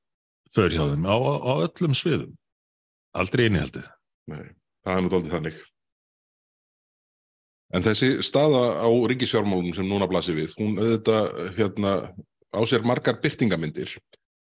[0.53, 2.33] för hjá þeim á, á öllum sviðum.
[3.17, 3.89] Aldrei innihaldið.
[4.33, 4.45] Nei,
[4.85, 5.61] það er nú dálítið þannig.
[7.73, 11.93] En þessi staða á ríkisfjármálunum sem núna blasir við, hún auðvitað hérna,
[12.53, 13.95] á sér margar byrtingamindir.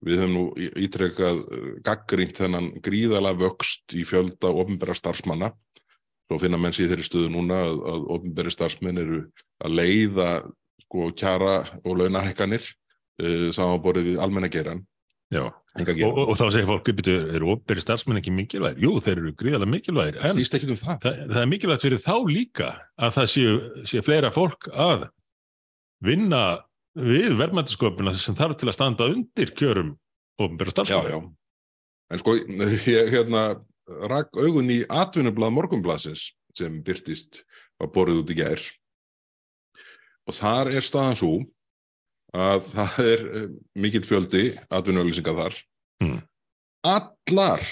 [0.05, 1.39] Við höfum nú í- ítrekað
[1.85, 5.49] gaggrínt þennan gríðala vöxt í fjölda ofnbæra starfsmanna.
[6.29, 9.19] Svo finna menn sér þeirri stöðu núna að, að ofnbæri starfsmenn eru
[9.65, 10.29] að leiða
[10.85, 14.83] sko kjara og launahekkanir uh, samanborið við almenna geran.
[15.35, 15.43] Já,
[16.07, 18.79] og, og, þá segir fólk, eru operi starfsmenn ekki mikilvægir?
[18.85, 20.99] Jú, þeir eru gríðarlega mikilvægir, en um það.
[21.03, 23.57] það, það er mikilvægt fyrir þá líka að það séu,
[23.91, 25.07] séu fleira fólk að
[26.05, 26.43] vinna
[26.95, 29.95] við verðmættisköpuna sem þarf til að standa undir kjörum
[30.39, 31.11] Já, starfsmenn.
[31.11, 31.19] já.
[32.13, 32.35] En sko,
[32.87, 33.43] ég hérna
[34.09, 37.43] rak augun í atvinnublað morgunblaðsins sem byrtist
[37.81, 38.63] var borðið út í gær
[40.25, 41.33] og þar er staðan svo
[42.35, 43.45] að það er eh,
[43.79, 44.43] mikill fjöldi
[44.75, 45.59] atvinnuauglýsingar þar.
[46.03, 46.17] Mm.
[46.85, 47.63] Allar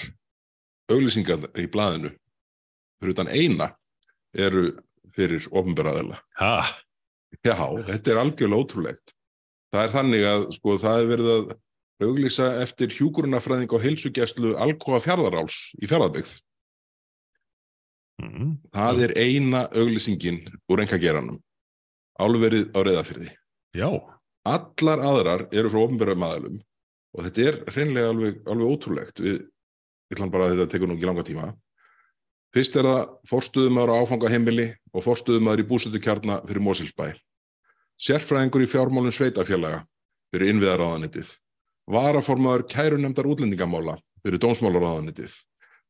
[0.92, 2.10] auglýsingar í blaðinu
[3.00, 3.70] fyrir utan eina
[4.34, 4.70] eru
[5.14, 6.18] fyrir ofnbæraðela.
[6.40, 6.54] Ha,
[7.44, 9.12] Já, þetta er algjörlega ótrúlegt.
[9.74, 11.48] Það er þannig að sko það er verið að
[12.04, 16.30] auglýsa eftir hjúkurunafræðing og heilsugjæslu Alcoa fjarðaráls í fjarðarbyggð.
[18.22, 21.40] mm, Það er eina auglýsingin úr engageranum.
[22.22, 23.30] Álverið á reyðafyrði.
[23.74, 23.90] já,
[24.44, 26.58] Allar aðrar eru frá ofnbæra maðalum
[27.14, 29.20] og þetta er hreinlega alveg, alveg ótrúlegt.
[29.24, 29.38] Við,
[30.10, 31.46] við ætlum bara að þetta tekur nú ekki langa tíma.
[32.54, 37.06] Fyrst er það forstuðumæður á áfangaheimili og forstuðumæður í búsötu kjarna fyrir Mosilsbæ.
[38.04, 39.80] Sérfræðingur í fjármálum sveitafélaga
[40.34, 41.32] fyrir innviðaráðanitið.
[41.90, 45.34] Varaformaður kærunemdar útlendingamála fyrir dómsmálaráðanitið.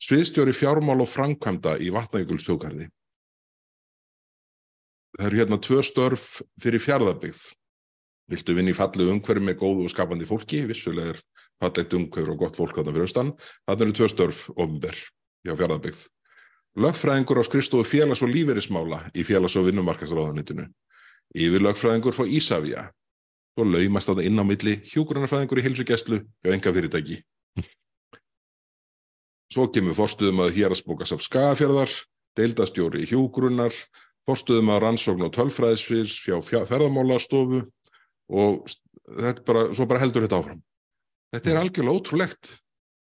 [0.04, 2.88] Sviðstjóri fjármál og framkvæmda í vatnajökulstjókarði.
[5.14, 7.44] Það eru hérna tvö störf fyrir fjárðarbyggð.
[8.30, 10.62] Viltu vinna í fallegu umhverfi með góðu og skapandi fólki?
[10.68, 11.20] Vissulega er
[11.60, 13.32] fallegt umhverfi og gott fólk þarna fyrir austan.
[13.68, 14.96] Þarna eru tvö störf ofnber
[15.44, 16.00] hjá fjárðarbyggð.
[16.80, 20.66] Lögfræðingur á skrifstofu félags- og lífeyrismála í félags- og vinnumarkasráðanitinu.
[21.36, 22.88] Yfir lögfræðingur frá Ísafja.
[23.54, 27.20] Svo laumast þetta inn á milli hjúgrunarfræðingur í heilsugæslu hjá enga fyrirtæki.
[29.52, 31.92] Svo kemur forstuðum að héraspókasaf skafjörðar,
[32.34, 33.76] deildastjóri hjúgrunar,
[34.26, 37.68] forstuðum að rannsókn og tölfræðisfyrs fjá ferðamálastofu
[38.32, 38.68] og
[39.04, 40.62] þetta bara, svo bara heldur þetta áfram.
[41.34, 42.52] Þetta er algjörlega ótrúlegt.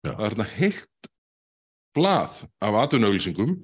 [0.06, 0.12] Já.
[0.12, 1.10] Það er hérna heilt
[1.98, 3.56] blað af atvinnauglýsingum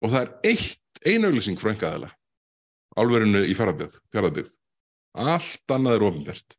[0.00, 2.10] og það er eitt, ein auglýsing frá engaðala.
[2.98, 4.56] Álverinu í fjaraðbyggð.
[5.14, 6.56] allt annað er ofinbært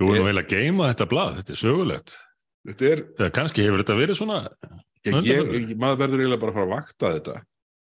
[0.00, 2.14] Þú erum vel að geima þetta blað, þetta er sögulegt.
[2.66, 4.38] þetta er, Eða kannski hefur þetta verið svona,
[5.06, 7.36] ég, ég, maður verður eiginlega bara að fara að vakta þetta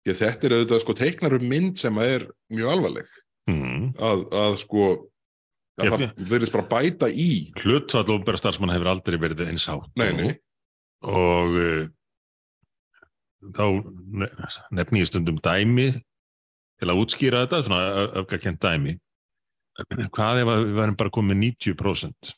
[0.04, 3.12] Ég, þetta er auðvitað sko teiknar um mynd sem er mjög alvarleg
[3.48, 4.88] hmm, að, að sko
[5.82, 7.30] að Ég- það verðist bara bæta í
[7.64, 9.90] hlutvall ofnbæra starfsmanna hefur aldrei verið eins hátt.
[9.98, 10.34] nei, nei,
[11.04, 11.88] Og uh,
[13.58, 13.66] þá
[14.22, 14.30] ne-
[14.72, 15.88] nefni ég stundum dæmi
[16.80, 18.94] til að útskýra þetta, svona öfgakent dæmi.
[20.14, 22.34] Hvað ef við værum bara komið 90%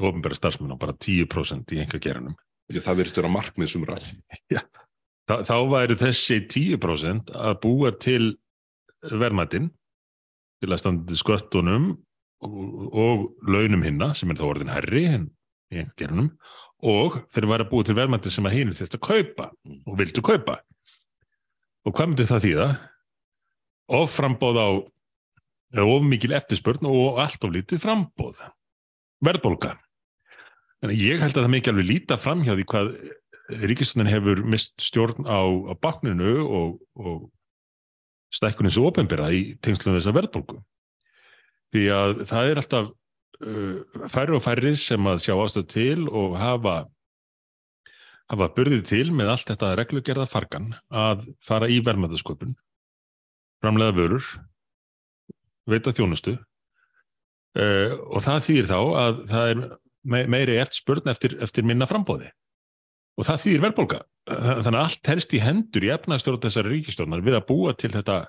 [0.00, 2.36] ofnbæra starfsmanna og bara 10% í enga geranum?
[2.70, 3.96] Það verðist vera markmið sumra
[5.50, 8.36] þá væri þessi 10% að búa til
[9.02, 9.68] verðmætin
[10.62, 11.90] til að standa til sköttunum
[12.46, 15.28] og, og launum hinna sem er þá orðin herri en
[15.70, 16.30] í einhver gerunum
[16.80, 19.50] og þeir væri að búa til verðmæti sem að hinn þetta kaupa
[19.84, 20.60] og vildu kaupa
[21.84, 22.70] og hvað myndi það þýða?
[23.90, 24.68] Of frambóð á
[25.82, 28.42] of mikil eftirspurn og allt of lítið frambóð
[29.24, 29.76] verðbólga
[30.84, 32.92] en ég held að það mikið alveg líta fram hjá því hvað
[33.50, 37.28] ríkistöndin hefur mist stjórn á, á bakninu og, og
[38.34, 40.60] stækkunins og ofinbera í tengslum þessa verðbólgu.
[41.70, 46.38] Því að það er alltaf uh, færri og færri sem að sjá ástöð til og
[46.40, 46.76] hafa
[48.30, 52.54] hafa burðið til með allt þetta reglugerða fargan að fara í verðmæðasköpun
[53.60, 54.26] framlega vörur
[55.70, 59.64] veita þjónustu uh, og það þýðir þá að það er
[60.02, 62.30] me meiri eftirspurn eftir, eftir minna frambóði
[63.18, 64.02] og það þýðir verðbólga.
[64.30, 68.20] Þannig að allt helst í hendur í efnastjórn þessari ríkistjórnar við að búa til þetta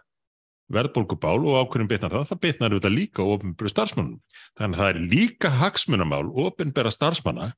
[0.71, 4.21] verðbólgubál og ákveðin bitnar það, það bitnar auðvitað líka ofinbæra starfsmannum.
[4.59, 7.51] Þannig að það er líka hagsmunamál ofinbæra starfsmanna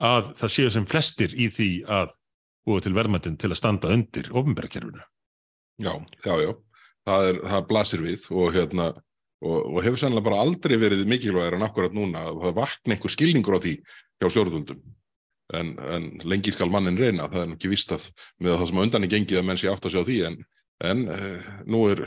[0.00, 2.14] að það séu sem flestir í því að
[2.68, 5.04] búa til verðmættin til að standa undir ofinbæra kerfinu.
[5.80, 6.52] Já, já, já,
[7.08, 8.86] það, er, það blasir við og, hérna,
[9.40, 13.14] og, og hefur sannlega bara aldrei verið mikilvægir en akkurat núna að það vakna einhver
[13.14, 14.80] skilningur á því hjá stjórnvöldum.
[15.56, 18.04] En, en lengi skal mannin reyna, það er ekki vist að
[18.38, 20.36] með það sem á undan er gengið að menn sé átt að sjá því en,
[20.92, 22.04] en eh, nú er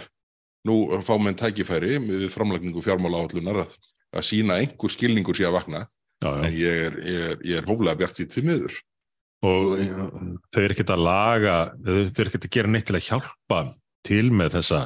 [0.67, 3.75] nú fá menn tækifæri við framlagningu fjármála áallunar að,
[4.15, 5.85] að sína einhver skilningur sé að vakna
[6.23, 6.43] Já, já.
[6.47, 8.75] en ég er, ég er, ég er hóflega bjart sýtt til miður.
[9.43, 13.63] og þau eru ekkert að laga, þau eru ekkert að gera neitt til að hjálpa
[14.07, 14.79] til með þessa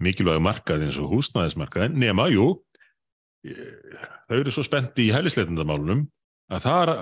[0.00, 2.52] mikilvægu markaði eins og húsnæðismarkaði, nema, jú,
[4.28, 6.06] þau eru svo spennt í hælisleitendamálunum
[6.54, 6.92] að það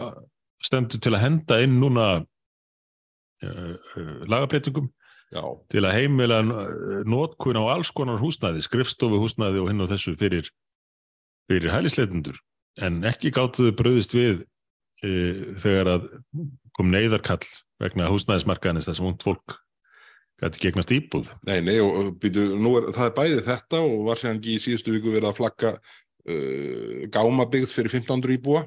[0.66, 4.88] stendur til að henda inn núna uh, uh, lagabreitingum
[5.34, 6.38] Já, til að heimila
[7.06, 10.52] nótkun á alls konar húsnæði, skrifstofu húsnæði og hinn og þessu fyrir,
[11.50, 12.38] fyrir hælisleitendur,
[12.78, 14.44] en ekki gáttu þau bröðist við
[15.02, 15.10] e,
[15.62, 16.08] þegar að
[16.78, 17.42] kom neyðarkall
[17.82, 19.56] vegna húsnæðismarkaðinist þar sem ungt fólk
[20.40, 21.30] gæti gegnast íbúð.
[21.48, 24.94] nei, nei, og býtu, er, það er bæði þetta og var sér ekki í síðustu
[24.94, 28.66] viku verið að flagga uh, gámabyggð fyrir 1500 íbúa.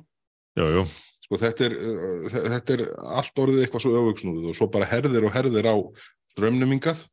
[0.57, 0.82] Já, já,
[1.30, 2.84] Sko þetta er, uh, þe- þetta er
[3.22, 5.76] allt orðið eitthvað svo öfugsnúðið og svo bara herðir og herðir á
[6.34, 7.04] strömnumingað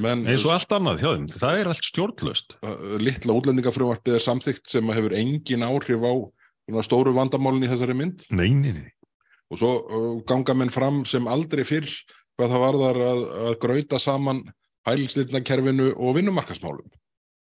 [0.00, 1.24] menn- eins og allt annað hjá þeim.
[1.40, 2.54] Það er allt stjórnlaust.
[2.62, 6.12] uh, litla útlendingafrumvarpið er samþygt sem hefur engin áhrif á
[6.68, 8.92] svona stóru vandamálin í þessari mynd Nei, nei, nei.
[9.52, 11.88] og svo uh, ganga menn fram sem aldrei fyrr
[12.36, 14.42] hvað það varðar að, að grauta saman
[14.88, 16.88] hælslitnakerfinu og vinnumarkasmálum.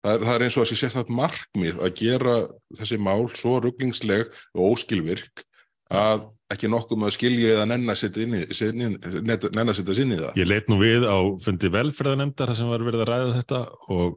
[0.07, 2.35] Það er, það er eins og þessi sérstætt markmið að gera
[2.79, 5.43] þessi mál svo rugglingsleg og óskilvirk
[5.91, 6.21] að
[6.53, 9.67] ekki nokkuð með að skilja eða nenn að setja inn í- setja inn- net- nenn
[9.73, 10.37] að setja sinni í það.
[10.39, 13.59] Ég leit nú við á fundi velferðanemndar sem var verið að ræða þetta
[13.97, 14.15] og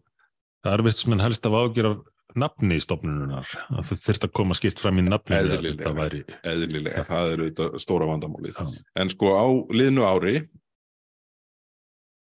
[0.62, 1.98] það er vist sem en helst af ágjör af
[2.38, 3.50] nafni í stofnununar.
[3.74, 5.92] að Það þurft að koma skipt fram í nafni Eðlilega.
[5.98, 6.22] væri.
[6.46, 8.54] Eðlilega, það er auðvitað stóra vandamálið.
[8.54, 8.82] Já.
[8.94, 10.36] En sko á liðnu ári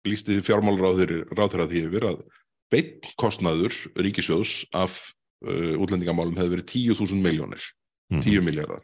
[0.04, 2.24] lísti fjármálráður ráður að því yfir að
[2.72, 4.96] beinn kostnaður ríkisjóðs af
[5.46, 7.64] uh, útlendingamálum hefði verið 10.000 miljónir,
[8.12, 8.22] Mhm.
[8.22, 8.82] 10 miljardar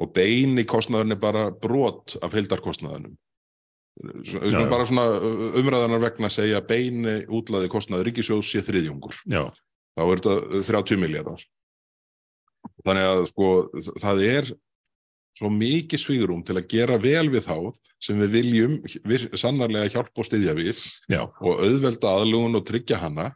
[0.00, 3.14] og beini kostnaðurinn er bara brot af heildarkostnaðunum.
[4.24, 9.18] Já, bara svona uh, umræðanar vegna að segja beini útlaði kostnaður ríkisjóðs sé þriðjungur.
[9.28, 9.50] Já,
[9.98, 11.42] Þá er þetta uh, 30 miljardar.
[12.84, 13.48] Þannig að sko
[14.00, 14.50] það er
[15.38, 17.56] svo mikið svígurum til að gera vel við þá
[18.00, 18.78] sem við viljum
[19.08, 23.30] vir, sannarlega hjálpa og styðja við já, og auðvelda aðlugun og tryggja hana.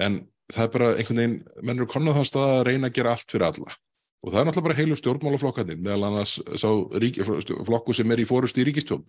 [0.00, 3.14] En það er bara einhvern veginn, menn eru konar þann stað að reyna að gera
[3.16, 3.76] allt fyrir alla.
[4.24, 6.68] Og það er náttúrulega bara heilu stjórnmálaflokkarnir meðal annars sá
[7.00, 9.04] ríki, flokku sem er í fórust í ríkistjórn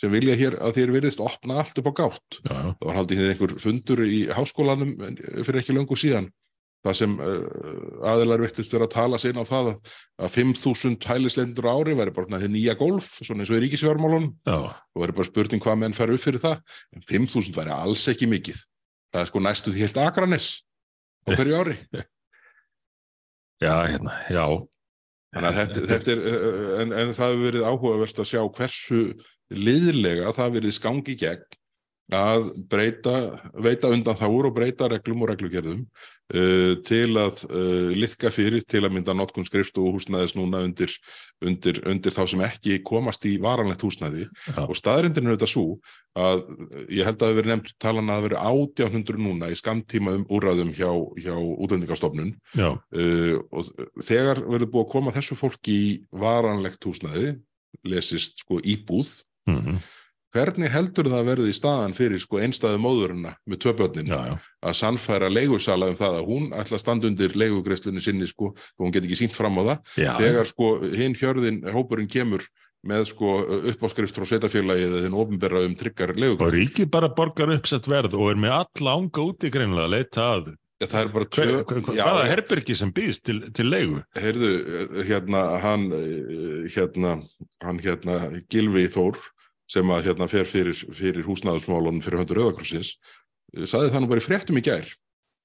[0.00, 2.38] sem vilja hér að þér virðist opna allt upp á gátt.
[2.40, 4.94] Já, það var haldið hér einhver fundur í háskólanum
[5.44, 6.30] fyrir ekki löngu síðan
[6.84, 7.44] það sem uh,
[8.12, 9.92] aðilar vittust vera að tala sín á það að,
[10.26, 14.34] að 5.000 hælislendur ári væri bara þetta nýja golf, svona eins og í ríkisfjármálunum.
[14.44, 14.58] Já.
[14.74, 16.60] og væri bara spurning hvað menn fær upp fyrir það.
[16.94, 18.60] En 5.000 væri alls ekki mikið.
[19.14, 20.50] Það er sko næstu því heilt Akranes
[21.24, 21.78] á hverju ári.
[23.62, 24.44] Já, hérna, já.
[25.34, 29.04] Þannig að þetta, þetta er, uh, en, en það hefur verið áhugavert að sjá hversu
[29.54, 31.60] liðlega það verið skangi gegn
[32.12, 33.14] að breyta,
[33.56, 35.80] veita undan þáur og breyta reglum og reglugerðum
[36.34, 40.92] uh, til að uh, liðka fyrir til að mynda notkun skrifst og húsnæðis núna undir,
[41.40, 44.28] undir, undir þá sem ekki komast í varanlegt húsnæði.
[44.50, 44.66] Já.
[44.66, 45.78] og staðrindin er þetta svo
[46.14, 46.44] að
[46.92, 49.58] ég held að það hefur verið nefnt talan að það hefur verið 1800 núna í
[49.58, 50.90] skamtíma um úrræðum hjá,
[51.24, 52.36] hjá útlendingastofnun.
[52.52, 53.72] Já, uh, og
[54.04, 57.38] þegar verður búið að koma þessu fólki í varanlegt húsnæði
[57.88, 59.78] lesist sko íbúð mm
[60.34, 63.68] hvernig heldur það að verði í staðan fyrir sko einstæðu móðurina með
[64.08, 64.18] já,
[64.64, 68.82] að sannfæra leigusala um það að hún ætla að standa undir leigugreislunni sinni sko og
[68.82, 69.94] hún get ekki sínt fram á það.
[70.02, 72.44] Já, þegar sko hinn hjörðin hópurinn kemur
[72.84, 73.38] með sko
[73.72, 78.18] uppáskrift frá sveitafélagi eða þinn ofinberra um tryggar og leigugreislur ríki bara borgar uppsett verð
[78.18, 80.52] og er með alla ánga úti greinilega að leita að
[80.84, 84.02] það er bara tvö hvaða herbergi sem býðst til, til leigu?
[84.20, 84.50] Heyrðu,
[85.08, 85.86] hérna hann
[86.74, 87.14] hérna,
[87.64, 88.18] hann hérna
[88.52, 89.16] Gilvi Þór
[89.70, 92.94] sem að hérna fer fyrir, fyrir húsnæðusmálunum fyrir höndur Rauðakrossins
[93.64, 94.88] saði það nú bara í fréttum í gær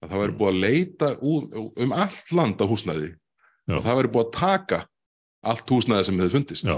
[0.04, 3.76] að það væri búið að leita um allt land á húsnæði Já.
[3.78, 4.82] og það væri búið að taka
[5.50, 6.68] allt húsnæði sem hefði fundist.
[6.68, 6.78] Já.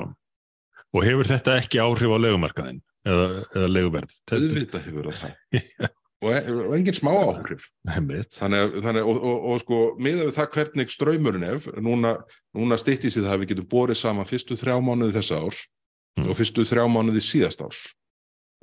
[0.92, 3.26] og hefur þetta ekki áhrif á leigumarkaðin eða,
[3.56, 4.16] eða leiguverð?
[4.30, 5.90] Þetta, hefur það
[6.22, 7.68] og, og engin smá áhrif.
[7.90, 12.18] Þannig, þannig og, og, og sko miða við það hvernig ströymurinn ef núna,
[12.58, 15.64] núna stýtti sér það að við getum borið saman fyrstu þrjá mánuði þessa árs
[16.20, 16.28] Mm.
[16.28, 17.82] og fyrstu þrjá mánuði síðast árs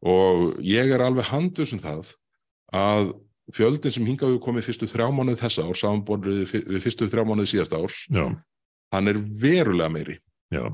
[0.05, 2.11] og ég er alveg handus um það
[2.76, 3.14] að
[3.57, 7.53] fjöldin sem hingað við komið fyrstu þrjá mánuði þessa árs samanborðið við fyrstu þrjá mánuði
[7.55, 8.26] síðast árs já,
[8.92, 10.18] hann er verulega meiri
[10.53, 10.66] já,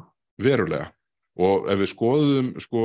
[0.42, 0.90] verulega
[1.38, 2.82] og ef við skoðum sko,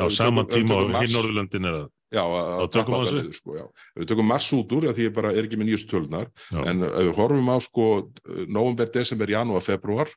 [0.00, 2.98] á sama tíma mars- hinn Norðurlöndin er að Já, að Þá að tökum trappa við
[2.98, 3.22] þetta þessu.
[3.22, 3.64] niður, sko, já.
[4.00, 6.24] Við tökum mars út úr, já, því ég bara er ekki með nýjustu tölunar,
[6.58, 7.84] en ef við horfum á sko
[8.50, 10.10] november, desember, janúar, februar,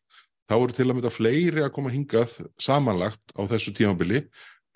[0.50, 4.26] þá eru til að mynda fleiri að koma hingað samanlagt á þessu tímabili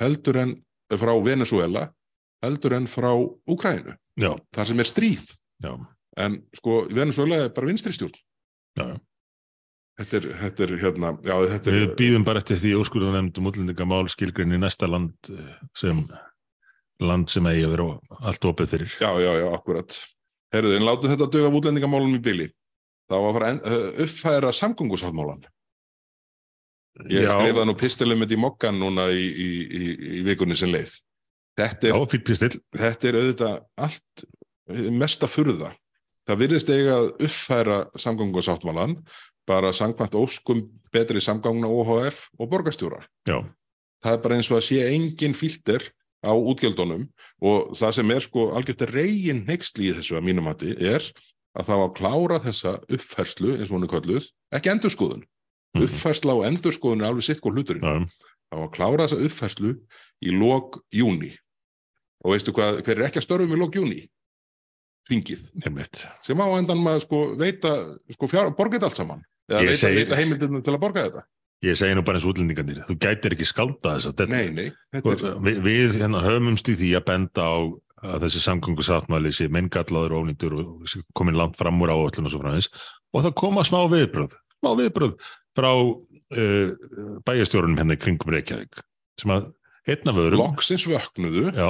[0.02, 0.56] heldur en
[0.96, 1.90] frá Venezuela,
[2.46, 3.12] heldur en frá
[3.50, 5.26] Úkrænu, já, þar sem er stríð.
[5.64, 5.74] já,
[6.18, 8.16] En sko, Venezuela er bara vinstri stjórn.
[8.80, 8.98] já.
[9.98, 13.48] Þetta er, þetta er hérna, já, þetta Við er, býðum bara eftir því óskurðu nefndum
[13.50, 16.04] útlendingamál skilgrinni í næsta land eh, sem
[17.02, 17.88] land sem eigi að vera
[18.30, 18.94] allt opið fyrir.
[19.02, 19.98] já, já, já, akkurat.
[20.54, 22.48] Herruðu, en látið þetta döga af útlendingamálum í bili.
[23.10, 25.46] þá var að fara að uh, uppfæra samgöngusáttmálan.
[27.12, 27.34] Ég Já.
[27.36, 29.82] skrifaði nú pistilum með í mokkan núna í, í, í,
[30.20, 30.96] í vikunni sem leið.
[31.58, 32.56] Þetta Já, er, fýtt pistill.
[32.78, 34.26] þetta er auðvitað allt
[34.98, 35.72] mesta furða.
[36.28, 38.98] Það virðist eiga að uppfæra samgöngusáttmálan
[39.48, 43.06] bara samkvæmt óskum betri samgangna OHF og borgarstjóra.
[43.30, 43.46] Já,
[44.04, 45.82] Það er bara eins og að sé engin filter
[46.22, 47.08] á útgjöldunum
[47.42, 51.02] og það sem er sko algjört reygin neyksli í þessu að mínum mati er
[51.58, 55.24] að það var að klára þessa uppfærslu eins og hún er kölluð, ekki endurskoðun.
[55.78, 55.88] Mhm.
[55.88, 57.84] Uppfærsla og endurskoðun er alveg sitt hvað hluturinn.
[57.84, 58.10] já,
[58.52, 59.72] Það var að klára þessa uppfærslu
[60.24, 61.34] í lok júni.
[62.26, 64.08] Og veistu hvað, hver er ekki að störfum í lok júni?
[65.10, 65.42] Þingið.
[66.24, 67.72] Sem á endan maður sko veita,
[68.12, 69.22] sko þetta allt saman.
[69.50, 71.24] Eða veita, segi- veita heimildinu til að borga þetta.
[71.64, 74.72] Ég segi nú bara eins og útlendingarnir, þú gætir ekki skálda þess að Nei, nei.
[74.94, 77.56] Þetta er, við, við hérna höfumst í því að benda á
[78.04, 80.86] að þessi samgöngusáttmáli sé menngallaður og ónýttur og
[81.18, 82.68] komin langt fram úr áöllun og svo framins
[83.14, 85.16] og það koma smá viðbröð, smá viðbröð
[85.58, 86.72] frá uh,
[87.28, 88.82] bæjastjórunum hérna í kringum Reykjavík
[89.18, 89.50] sem að
[89.88, 91.52] einn af öðrum loksins vöknuðu.
[91.56, 91.70] já,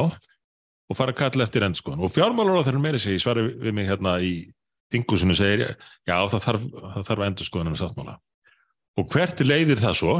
[0.87, 3.89] og fara að kalla eftir endskoðan og fjármálar á þeirra meiri segi svari við mig
[3.89, 4.31] hérna í
[4.93, 5.75] þingusinu segir
[6.07, 8.17] já það þarf, það þarf að endurskoðan með sáttmála.
[8.97, 10.15] Og hvert leiðir það svo?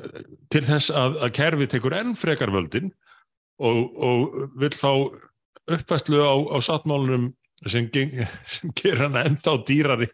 [0.00, 2.92] Eh, til þess að, að kerfi tekur enn frekar völdin
[3.60, 4.92] og, og vill fá
[5.70, 7.30] uppfæslu á, á sáttmálunum
[7.66, 7.90] sem,
[8.54, 10.08] sem ger hann ennþá dýrari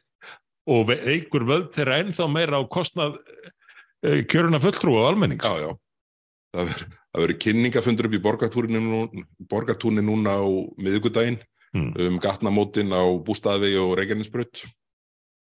[0.67, 5.71] og eigur völd þeirra ennþá meira á kostnað uh, kjöruna fulltrú á almennings Já, já.
[6.57, 6.71] Það
[7.23, 10.45] verður- kynningafundur upp í borgartúrinu nú- borgartúrni núna á
[10.79, 11.39] miðvikudaginn
[11.75, 11.93] Mm.
[11.99, 14.63] um gatnamótin á Bústaðvegi og Reykjanesbrut.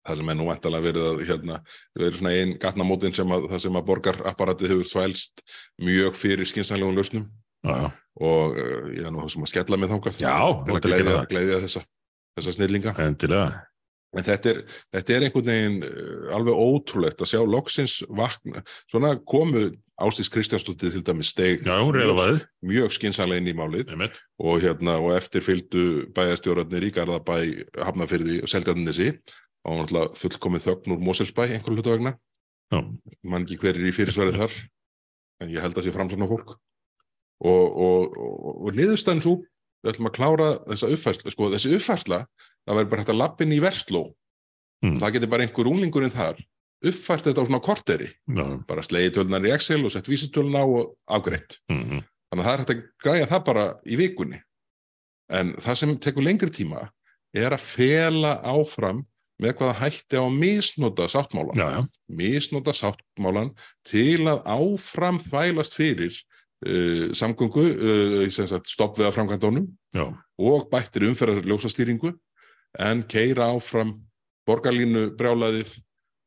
[0.07, 1.57] Það sem er nú vantalega verið að hérna,
[1.99, 5.43] verið svona einn gatnamótin sem að, það sem að borgarapparatið hefur þvælst
[5.85, 7.27] mjög fyrir skynsænlegum lausnum
[7.67, 7.91] já, já.
[8.25, 10.33] og uh, ég er nú þessum að skella mig Já,
[10.65, 11.83] til að gleiðja þessa,
[12.39, 12.95] þessa snillinga.
[13.05, 13.61] endilega
[14.15, 14.59] En þetta er,
[14.95, 18.63] þetta er einhvern veginn uh, alveg ótrúlegt að sjá loksins vakna.
[18.91, 19.67] Svona komu
[20.01, 21.75] Ástís Kristjánsdóttir til dæmis steg Já,
[22.67, 23.93] mjög skynsanlega inn í málið.
[24.43, 25.85] Og, hérna, og eftir fylgdu
[26.15, 27.37] bæjastjórarnir í Garðabæ,
[27.79, 29.13] Hafnafyrði og Seldjarnissi
[29.65, 32.15] og alltaf fullkomið þögn úr Moselsbæ einhver hlutu vegna,
[32.73, 32.79] Já,
[33.25, 34.55] mann ekki hver er í fyrirsverið þar
[35.43, 36.55] en ég held að sé framsvona fólk
[37.45, 39.35] og, og, og, niðurstæðan svo
[39.83, 42.21] við ætlum að klára þessa uppfærslu, sko, þessi uppfærsla,
[42.67, 44.05] það væri bara hægt að lappin í versló
[44.83, 44.99] Mm.
[44.99, 46.35] það getur bara einhver unglingurinn þar
[46.85, 50.65] uppfært þetta á svona korteri, Já, bara slegið tölunar í Excel og sett vísitöluna á
[50.67, 51.59] og afgreitt.
[51.71, 54.41] mm, Þannig að það er hægt að græja það bara í vikunni.
[55.31, 56.89] En það sem tekur lengri tíma
[57.33, 59.05] er að fela áfram
[59.41, 61.55] með hvaða hætti á að misnota sáttmálan.
[61.55, 63.55] já, já, Misnota sáttmálan
[63.87, 66.13] til að áfram þvælast fyrir
[66.67, 67.65] uh, samgöngu,
[68.27, 69.71] uh, stopp við að framkvæmdónum
[70.37, 72.13] og bættir umferðarljósastýringu
[72.79, 73.95] en keira áfram
[74.45, 75.75] borgarlínu brjálaðið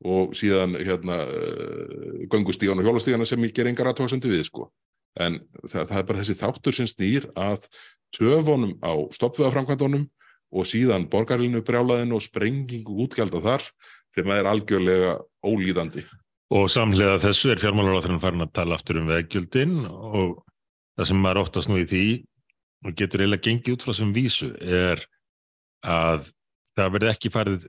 [0.09, 4.69] og síðan hérna uh, göngustíðan og hjólastíðana sem ég ger engar aðtóðsendi við sko.
[5.19, 7.67] En það, það er bara þessi þáttur sem snýr að
[8.15, 10.07] töfunum á stoppveðaframkvæmdunum
[10.55, 13.67] og síðan borgarlínu brjálaðinu og sprengingu útgjalda þar
[14.15, 16.07] sem er algjörlega ólíðandi.
[16.55, 20.39] Og samhliða þessu er fjármálaráþurinn farin að tala aftur um veggjöldin og
[20.97, 22.05] það sem maður óttast nú í því
[22.87, 25.03] og getur eiginlega gengið út frá sem vísu er
[25.85, 26.31] að
[26.77, 27.69] það verði ekki farið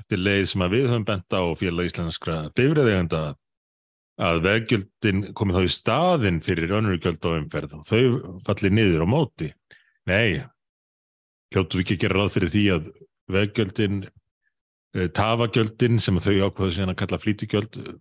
[0.00, 3.22] eftir leið sem að við höfum bent á félag íslenskra bifræðegenda
[4.22, 8.02] að veggjöldin komið þá í staðinn fyrir önnurgjöld á umferð og þau
[8.46, 9.48] falli niður á móti.
[10.10, 10.42] Nei,
[11.54, 12.88] hljóttu við ekki að gera ráð fyrir því að
[13.32, 17.94] veggjöldin eh, tafagjöldin sem þau ákveðu síðan að kalla flýtigjöld eh,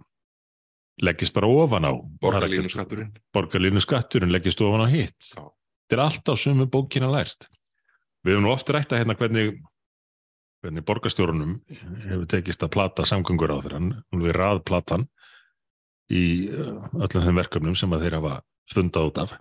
[1.02, 3.12] leggist bara ofan á Borgarlínu skatturinn.
[3.34, 7.48] borgarlínu skatturinn leggist ofan á hitt þetta er allt á sumu bókina lært
[8.26, 9.56] við höfum nú oft rætt að hérna hvernig
[10.62, 11.56] hvernig borgarstjórunum
[12.06, 15.08] hefur tekist að plata samgöngur á þeirra hún við raðplatan
[16.12, 18.36] í uh, öllum þeim verkefnum sem að þeir hafa
[18.70, 19.36] stundað út af.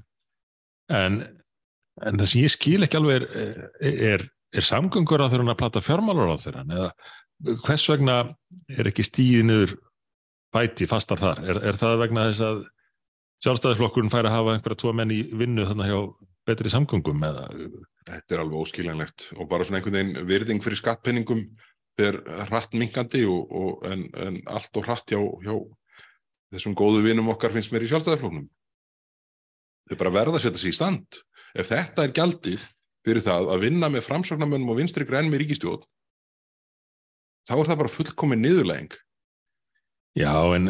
[0.90, 1.20] En,
[2.00, 5.84] en það sem ég skil ekki alveg er, er, er samgöngur á þeirra að plata
[5.84, 6.90] fjármálar á þeirra eða
[7.64, 8.18] hvers vegna
[8.76, 9.76] er ekki stíðið niður
[10.54, 11.42] bæti fastar þar?
[11.46, 12.64] Er, er það vegna þess að
[13.44, 16.00] sjálfstæðisflokkurinn fær að hafa einhverja tvo menn í vinnu þannig hjá
[16.49, 17.49] betri samgöngum eða
[18.11, 21.43] Þetta er alveg óskiljanlegt og bara svona einhvern veginn virðing fyrir skattpenningum
[22.01, 22.16] fer
[22.49, 25.55] hratt minkandi og, og en, en allt og hratt hjá, hjá
[26.55, 28.49] þessum góðu vinum okkar finnst mér í sjálfstæðarflóknum.
[29.91, 31.20] Þau bara verða að setja sig í stand.
[31.55, 32.64] Ef þetta er gjaldið
[33.07, 35.84] fyrir það að vinna með framsóknarmönnum og vinstri grænum í ríkistjóð,
[37.49, 38.97] þá er það bara fullkomin niðurlæging.
[40.18, 40.66] Já, en,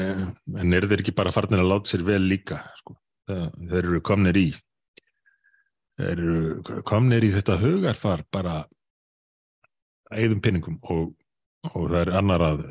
[0.61, 2.61] en eru þeir ekki bara farnir að láta sér vel líka?
[2.83, 2.99] Sko?
[3.31, 4.49] Það- Þeir eru komnir í
[6.11, 8.55] eru komnir í þetta hugarfar bara
[10.11, 11.12] eigðum pinningum og,
[11.70, 12.64] og það er annar að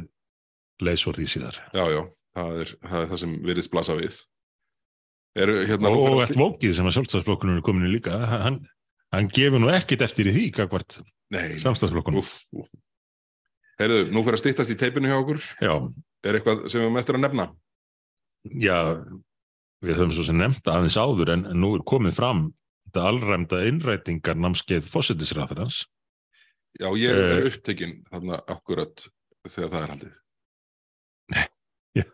[0.83, 1.61] leys úr því síðar.
[1.75, 2.01] Já, já,
[2.37, 4.19] það er það, er það sem virðist blasa við.
[5.39, 8.59] Eru, hérna, og og eftir vókið sem að sjálfstæðsflokkunum er komin í líka, hann,
[9.13, 10.99] hann gefur nú ekkit eftir í því, kakvart
[12.17, 12.33] úff.
[13.79, 15.43] Heyrðu, nú fyrir að styttast í teipinu hjá okkur.
[15.63, 15.73] Já,
[16.27, 17.45] Er eitthvað sem við eftir að nefna?
[18.59, 18.75] já,
[19.83, 22.41] við höfum svo sem nefnt aðeins áður en, en nú er komið fram
[22.89, 25.85] þetta allræmda innrætingar námskeið fósittisræðarans
[26.79, 27.47] Já, ég er Eh.
[27.49, 29.07] upptekinn þarna akkurat
[29.49, 30.11] þegar það er haldið.
[31.97, 32.05] Já,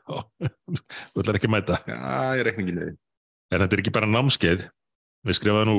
[1.12, 1.80] þú ætlar ekki að mæta.
[1.90, 2.86] Já, ég rekna ekki því.
[3.52, 4.64] En þetta er ekki bara námskeið.
[5.28, 5.76] Við skrifaði nú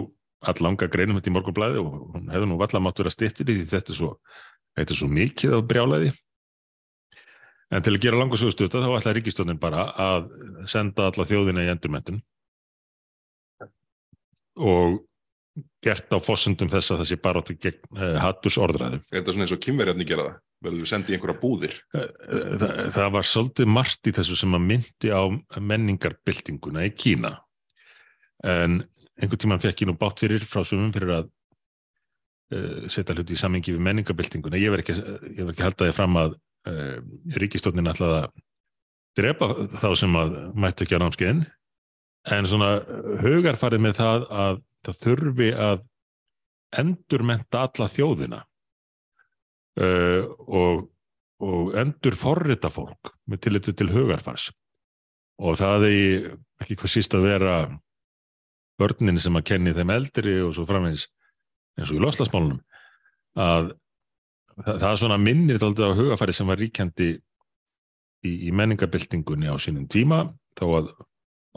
[0.46, 3.66] allanga greinum þetta í morgunblæði og hún hefði nú valla mátt vera stittir í því
[3.72, 4.10] þetta er svo,
[4.76, 6.12] þetta er svo mikið af brjálæði.
[7.72, 10.28] En til að gera langa svo stutta þá ætlaði ríkistöndin bara að
[10.70, 12.20] senda alla þjóðina í endurmentun
[14.56, 14.98] og
[15.84, 19.00] gert á fossundum þess að það sé bara átti gegn uh, hatturs orðræðu.
[19.08, 20.42] Er þetta svona eins og kynverjarni gera það?
[20.66, 21.74] Verður við sendið einhverja búðir?
[21.92, 25.22] það, það var svolítið margt í þessu sem að myndi á
[25.60, 27.34] menningarbyltinguna í Kína
[28.44, 28.82] en
[29.16, 31.28] einhvern tímann fekk ég nú bátt fyrir frá sumum fyrir að
[32.52, 34.96] uh, setja hluti í samingi við menningarbyltinguna ég verð ekki,
[35.46, 36.36] ekki halda því fram að
[36.70, 36.98] uh,
[37.40, 38.42] ríkistofnin ætlaði að
[39.16, 39.50] drepa
[39.80, 41.46] þá sem að mættu ekki á námskeiðin
[42.32, 42.70] en svona
[43.22, 45.80] hugarfarið með það að það þurfi að
[46.76, 48.42] endurmenta alla þjóðina
[49.80, 50.86] uh, og,
[51.46, 54.50] og endur forrita fólk með tilliti til hugarfars.
[55.42, 56.30] Og það er
[56.62, 57.56] ekki hvað síst að vera
[58.80, 61.06] börnin sem að kenni þeim eldri og svo framvegis
[61.76, 62.60] eins og í loslasmálunum
[63.36, 63.70] að
[64.56, 69.56] það, það er svona minnir þáldið á hugafæri sem var ríkjandi í, í menningabildingunni á
[69.60, 70.22] sínum tíma
[70.56, 70.90] þó að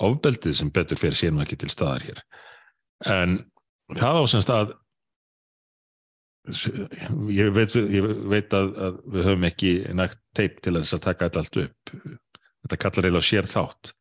[0.05, 2.21] ofbeldið sem betur fyrir nú ekki til staðar hér.
[3.07, 3.39] En
[3.95, 4.73] það á semst að
[7.35, 11.27] ég veit, ég veit að, að við höfum ekki nægt teip til þess að taka
[11.27, 11.93] þetta allt upp.
[12.63, 13.91] Þetta kallar eiginlega sér þátt.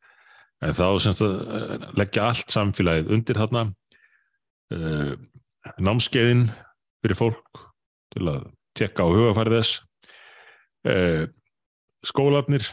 [0.64, 3.64] En þá semst að eh, leggja allt samfélagið undir þarna
[4.74, 5.12] uh,
[5.78, 6.48] námskeiðin
[7.04, 7.60] fyrir fólk
[8.14, 9.78] til að tekka á hugafærið þess
[10.90, 11.24] uh,
[12.06, 12.66] skólarnir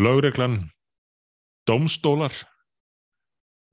[0.00, 0.64] lögreglan
[1.68, 2.34] dómstólar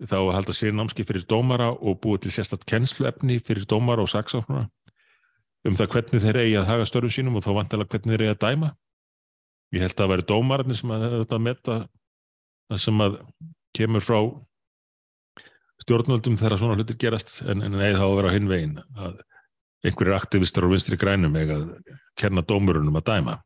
[0.08, 4.12] þá að halda sér námski fyrir dómara og búið til sérstatt kennsluefni fyrir dómara og
[4.12, 4.68] saksóknara
[5.68, 8.34] um það hvernig þeir eigi að haga störfum sínum og þá vantilega hvernig þeir eigi
[8.36, 8.70] að dæma.
[9.76, 11.78] Ég held að það væri dómararnir sem að þetta metta
[12.68, 13.18] það sem að
[13.76, 14.20] kemur frá
[15.84, 19.20] stjórnvöldum þegar svona hlutir gerast en, en eða þá að vera hinn veginn að
[19.86, 21.68] einhverjir aktivistar og vinstri grænum eiga að
[22.18, 23.38] kerna dómurunum að dæma.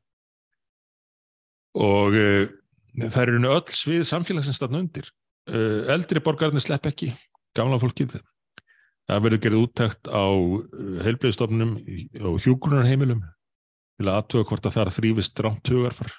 [1.81, 2.45] Og uh,
[2.99, 5.11] það eru öll svið samfélagsins þarna undir.
[5.49, 7.11] Uh, eldri borgarnir slepp ekki,
[7.57, 8.19] gamla fólkið.
[9.09, 10.23] Það verður gerðið úttækt á
[11.07, 11.71] heilblöðstofnum
[12.29, 13.23] og hjúgrunarheimilum
[13.99, 16.13] til að aðtöða hvort að það er þrývist rámt hugarfar.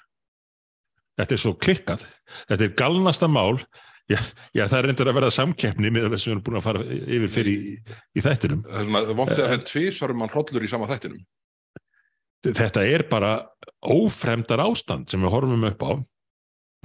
[1.17, 2.05] Þetta er svo klikkað.
[2.49, 3.63] Þetta er galnasta mál.
[4.11, 4.17] Já,
[4.51, 6.81] já það er reyndur að verða samkeppni með þess að við erum búin að fara
[6.91, 7.75] yfir fyrir í,
[8.19, 8.63] í þættinum.
[8.67, 11.21] Það er vomtið að henn tvísarum mann hrollur í sama þættinum.
[12.43, 13.37] Þetta er bara
[13.87, 15.91] ófremdar ástand sem við horfum upp á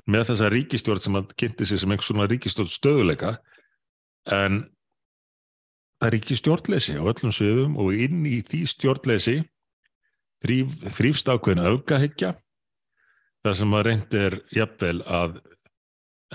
[0.08, 3.36] með þessa ríkistjórn sem að kynnti sig sem einhvers svona ríkistjórn stöðuleika
[4.32, 4.62] en
[5.98, 9.36] það er ekki stjórnleysi á öllum sviðum og inn í því stjórnleysi
[10.44, 12.34] þrýf, þrýfst ákveðin aukahyggja
[13.44, 15.40] þar sem að reynd er jafnvel að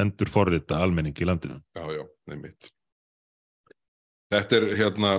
[0.04, 1.60] endur forrita almenning í landinu.
[1.78, 2.70] Já, já, nefnitt.
[4.34, 5.12] Þetta er hérna,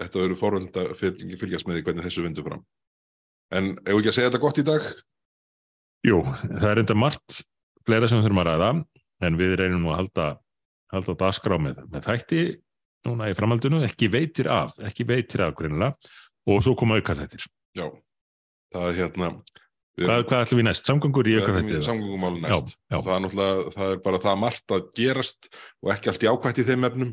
[0.00, 2.64] þetta verður forrönda fylgjast með því hvernig þessu vindur fram.
[3.54, 4.86] En ef ekki að segja þetta gott í dag?
[6.04, 7.44] Jú, það er enda margt
[7.88, 8.70] fleira sem við þurfum að ræða,
[9.24, 10.28] en við reynum nú að halda,
[10.94, 12.44] halda dagskrá með, með þætti
[13.08, 15.92] núna í framhaldinu, ekki veitir af, ekki veitir af greinilega,
[16.48, 17.44] og svo koma aukað þettir.
[17.76, 17.86] Já,
[18.74, 19.34] það er hérna...
[19.94, 20.88] Hvað, hvað ætlum við næst?
[20.88, 21.82] Samgöngur í aukað þettir?
[21.86, 22.72] Samgöngumál næst.
[22.74, 22.98] Já, já.
[23.06, 25.50] Það er það er bara það margt að gerast
[25.84, 27.12] og ekki allt jákvægt í þeim efnum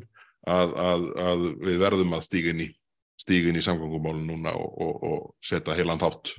[0.49, 2.67] að, að, að við verðum að stígin í,
[3.21, 6.33] stígin í samgöngumálun núna og, og, og setja heilan þátt,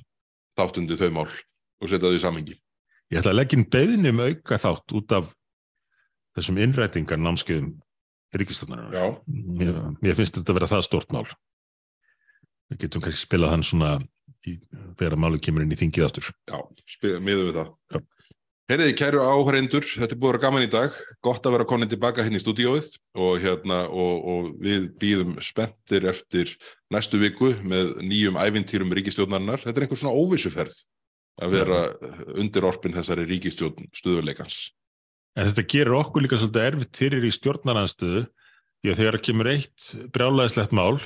[0.58, 2.58] þáttundi þau mál og setja þau í samengi.
[3.12, 5.32] Ég ætla að leggja inn beðinni um auka þátt út af
[6.32, 7.74] þessum innrætingar námskeiðum
[8.40, 8.86] ríkistöndar.
[8.88, 9.04] Já.
[9.28, 11.26] Mér, mér finnst þetta að vera það stort mál.
[12.72, 13.90] Við getum kannski spilað hann svona
[14.48, 14.54] í,
[14.96, 16.30] þegar málu kemur inn í þingið aftur.
[16.48, 16.56] Já,
[17.20, 17.74] miðum við það.
[17.92, 18.00] Já.
[18.72, 20.96] Herriði kæru áhrendur, þetta er búið að vera gaman í dag,
[21.26, 22.88] gott að vera konin tilbaka hérna í stúdíóið
[23.18, 26.54] og, hérna, og, og við býðum spenntir eftir
[26.94, 29.60] næstu viku með nýjum ævintýrum ríkistjórnarinnar.
[29.66, 30.78] Þetta er einhver svona óvissuferð
[31.40, 31.80] að vera
[32.36, 34.72] undir orpin þessari ríkistjórn stuðuleikans.
[35.38, 38.26] En þetta gerir okkur líka svolítið erfitt fyrir í stjórnaranstöðu
[38.82, 41.00] því að þegar kemur eitt brjálæðislegt mál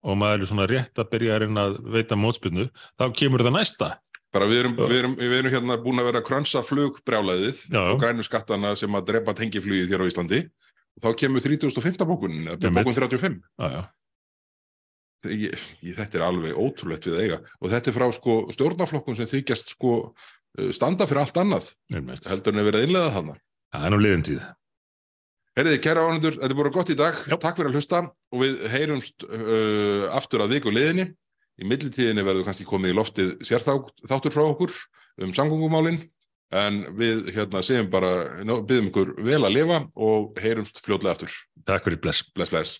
[0.00, 2.66] og maður er svona rétt að byrja að reyna að veita mótspilnu,
[3.00, 3.90] þá kemur það næsta.
[4.30, 7.80] Bara við erum, við erum, við erum hérna búin að vera að krönsa flugbrjálæðið Já.
[7.82, 12.04] og grænu skattana sem að drepa tengiflugið hér á Íslandi og þá kemur 3005.
[12.06, 13.40] bókunin, bókun 35.
[13.58, 13.82] Já, já.
[15.28, 15.52] Ég,
[15.84, 19.74] ég, þetta er alveg ótrúlegt við eiga og þetta er frá sko stjórnaflokkun sem þykjast
[19.74, 22.24] sko uh, standa fyrir allt annað Einmitt.
[22.30, 23.42] heldur en að vera innlega þannig.
[23.70, 24.46] Það er nú liðin tíð.
[25.58, 27.36] Herriði, kæra ánundur, þetta er búin gott í dag, Já.
[27.36, 31.10] takk fyrir að hlusta og við heyrumst uh, aftur að viku liðinni.
[31.60, 34.72] Í millitíðinni verður kannski komið í loftið sérþáttur frá okkur
[35.20, 36.00] um samgöngumálin
[36.56, 41.34] en við hérna segjum bara, byggjum ykkur vel að lifa og heyrumst fljótlega aftur.
[41.68, 42.24] Takk fyrir bless.
[42.32, 42.78] Bless, bless.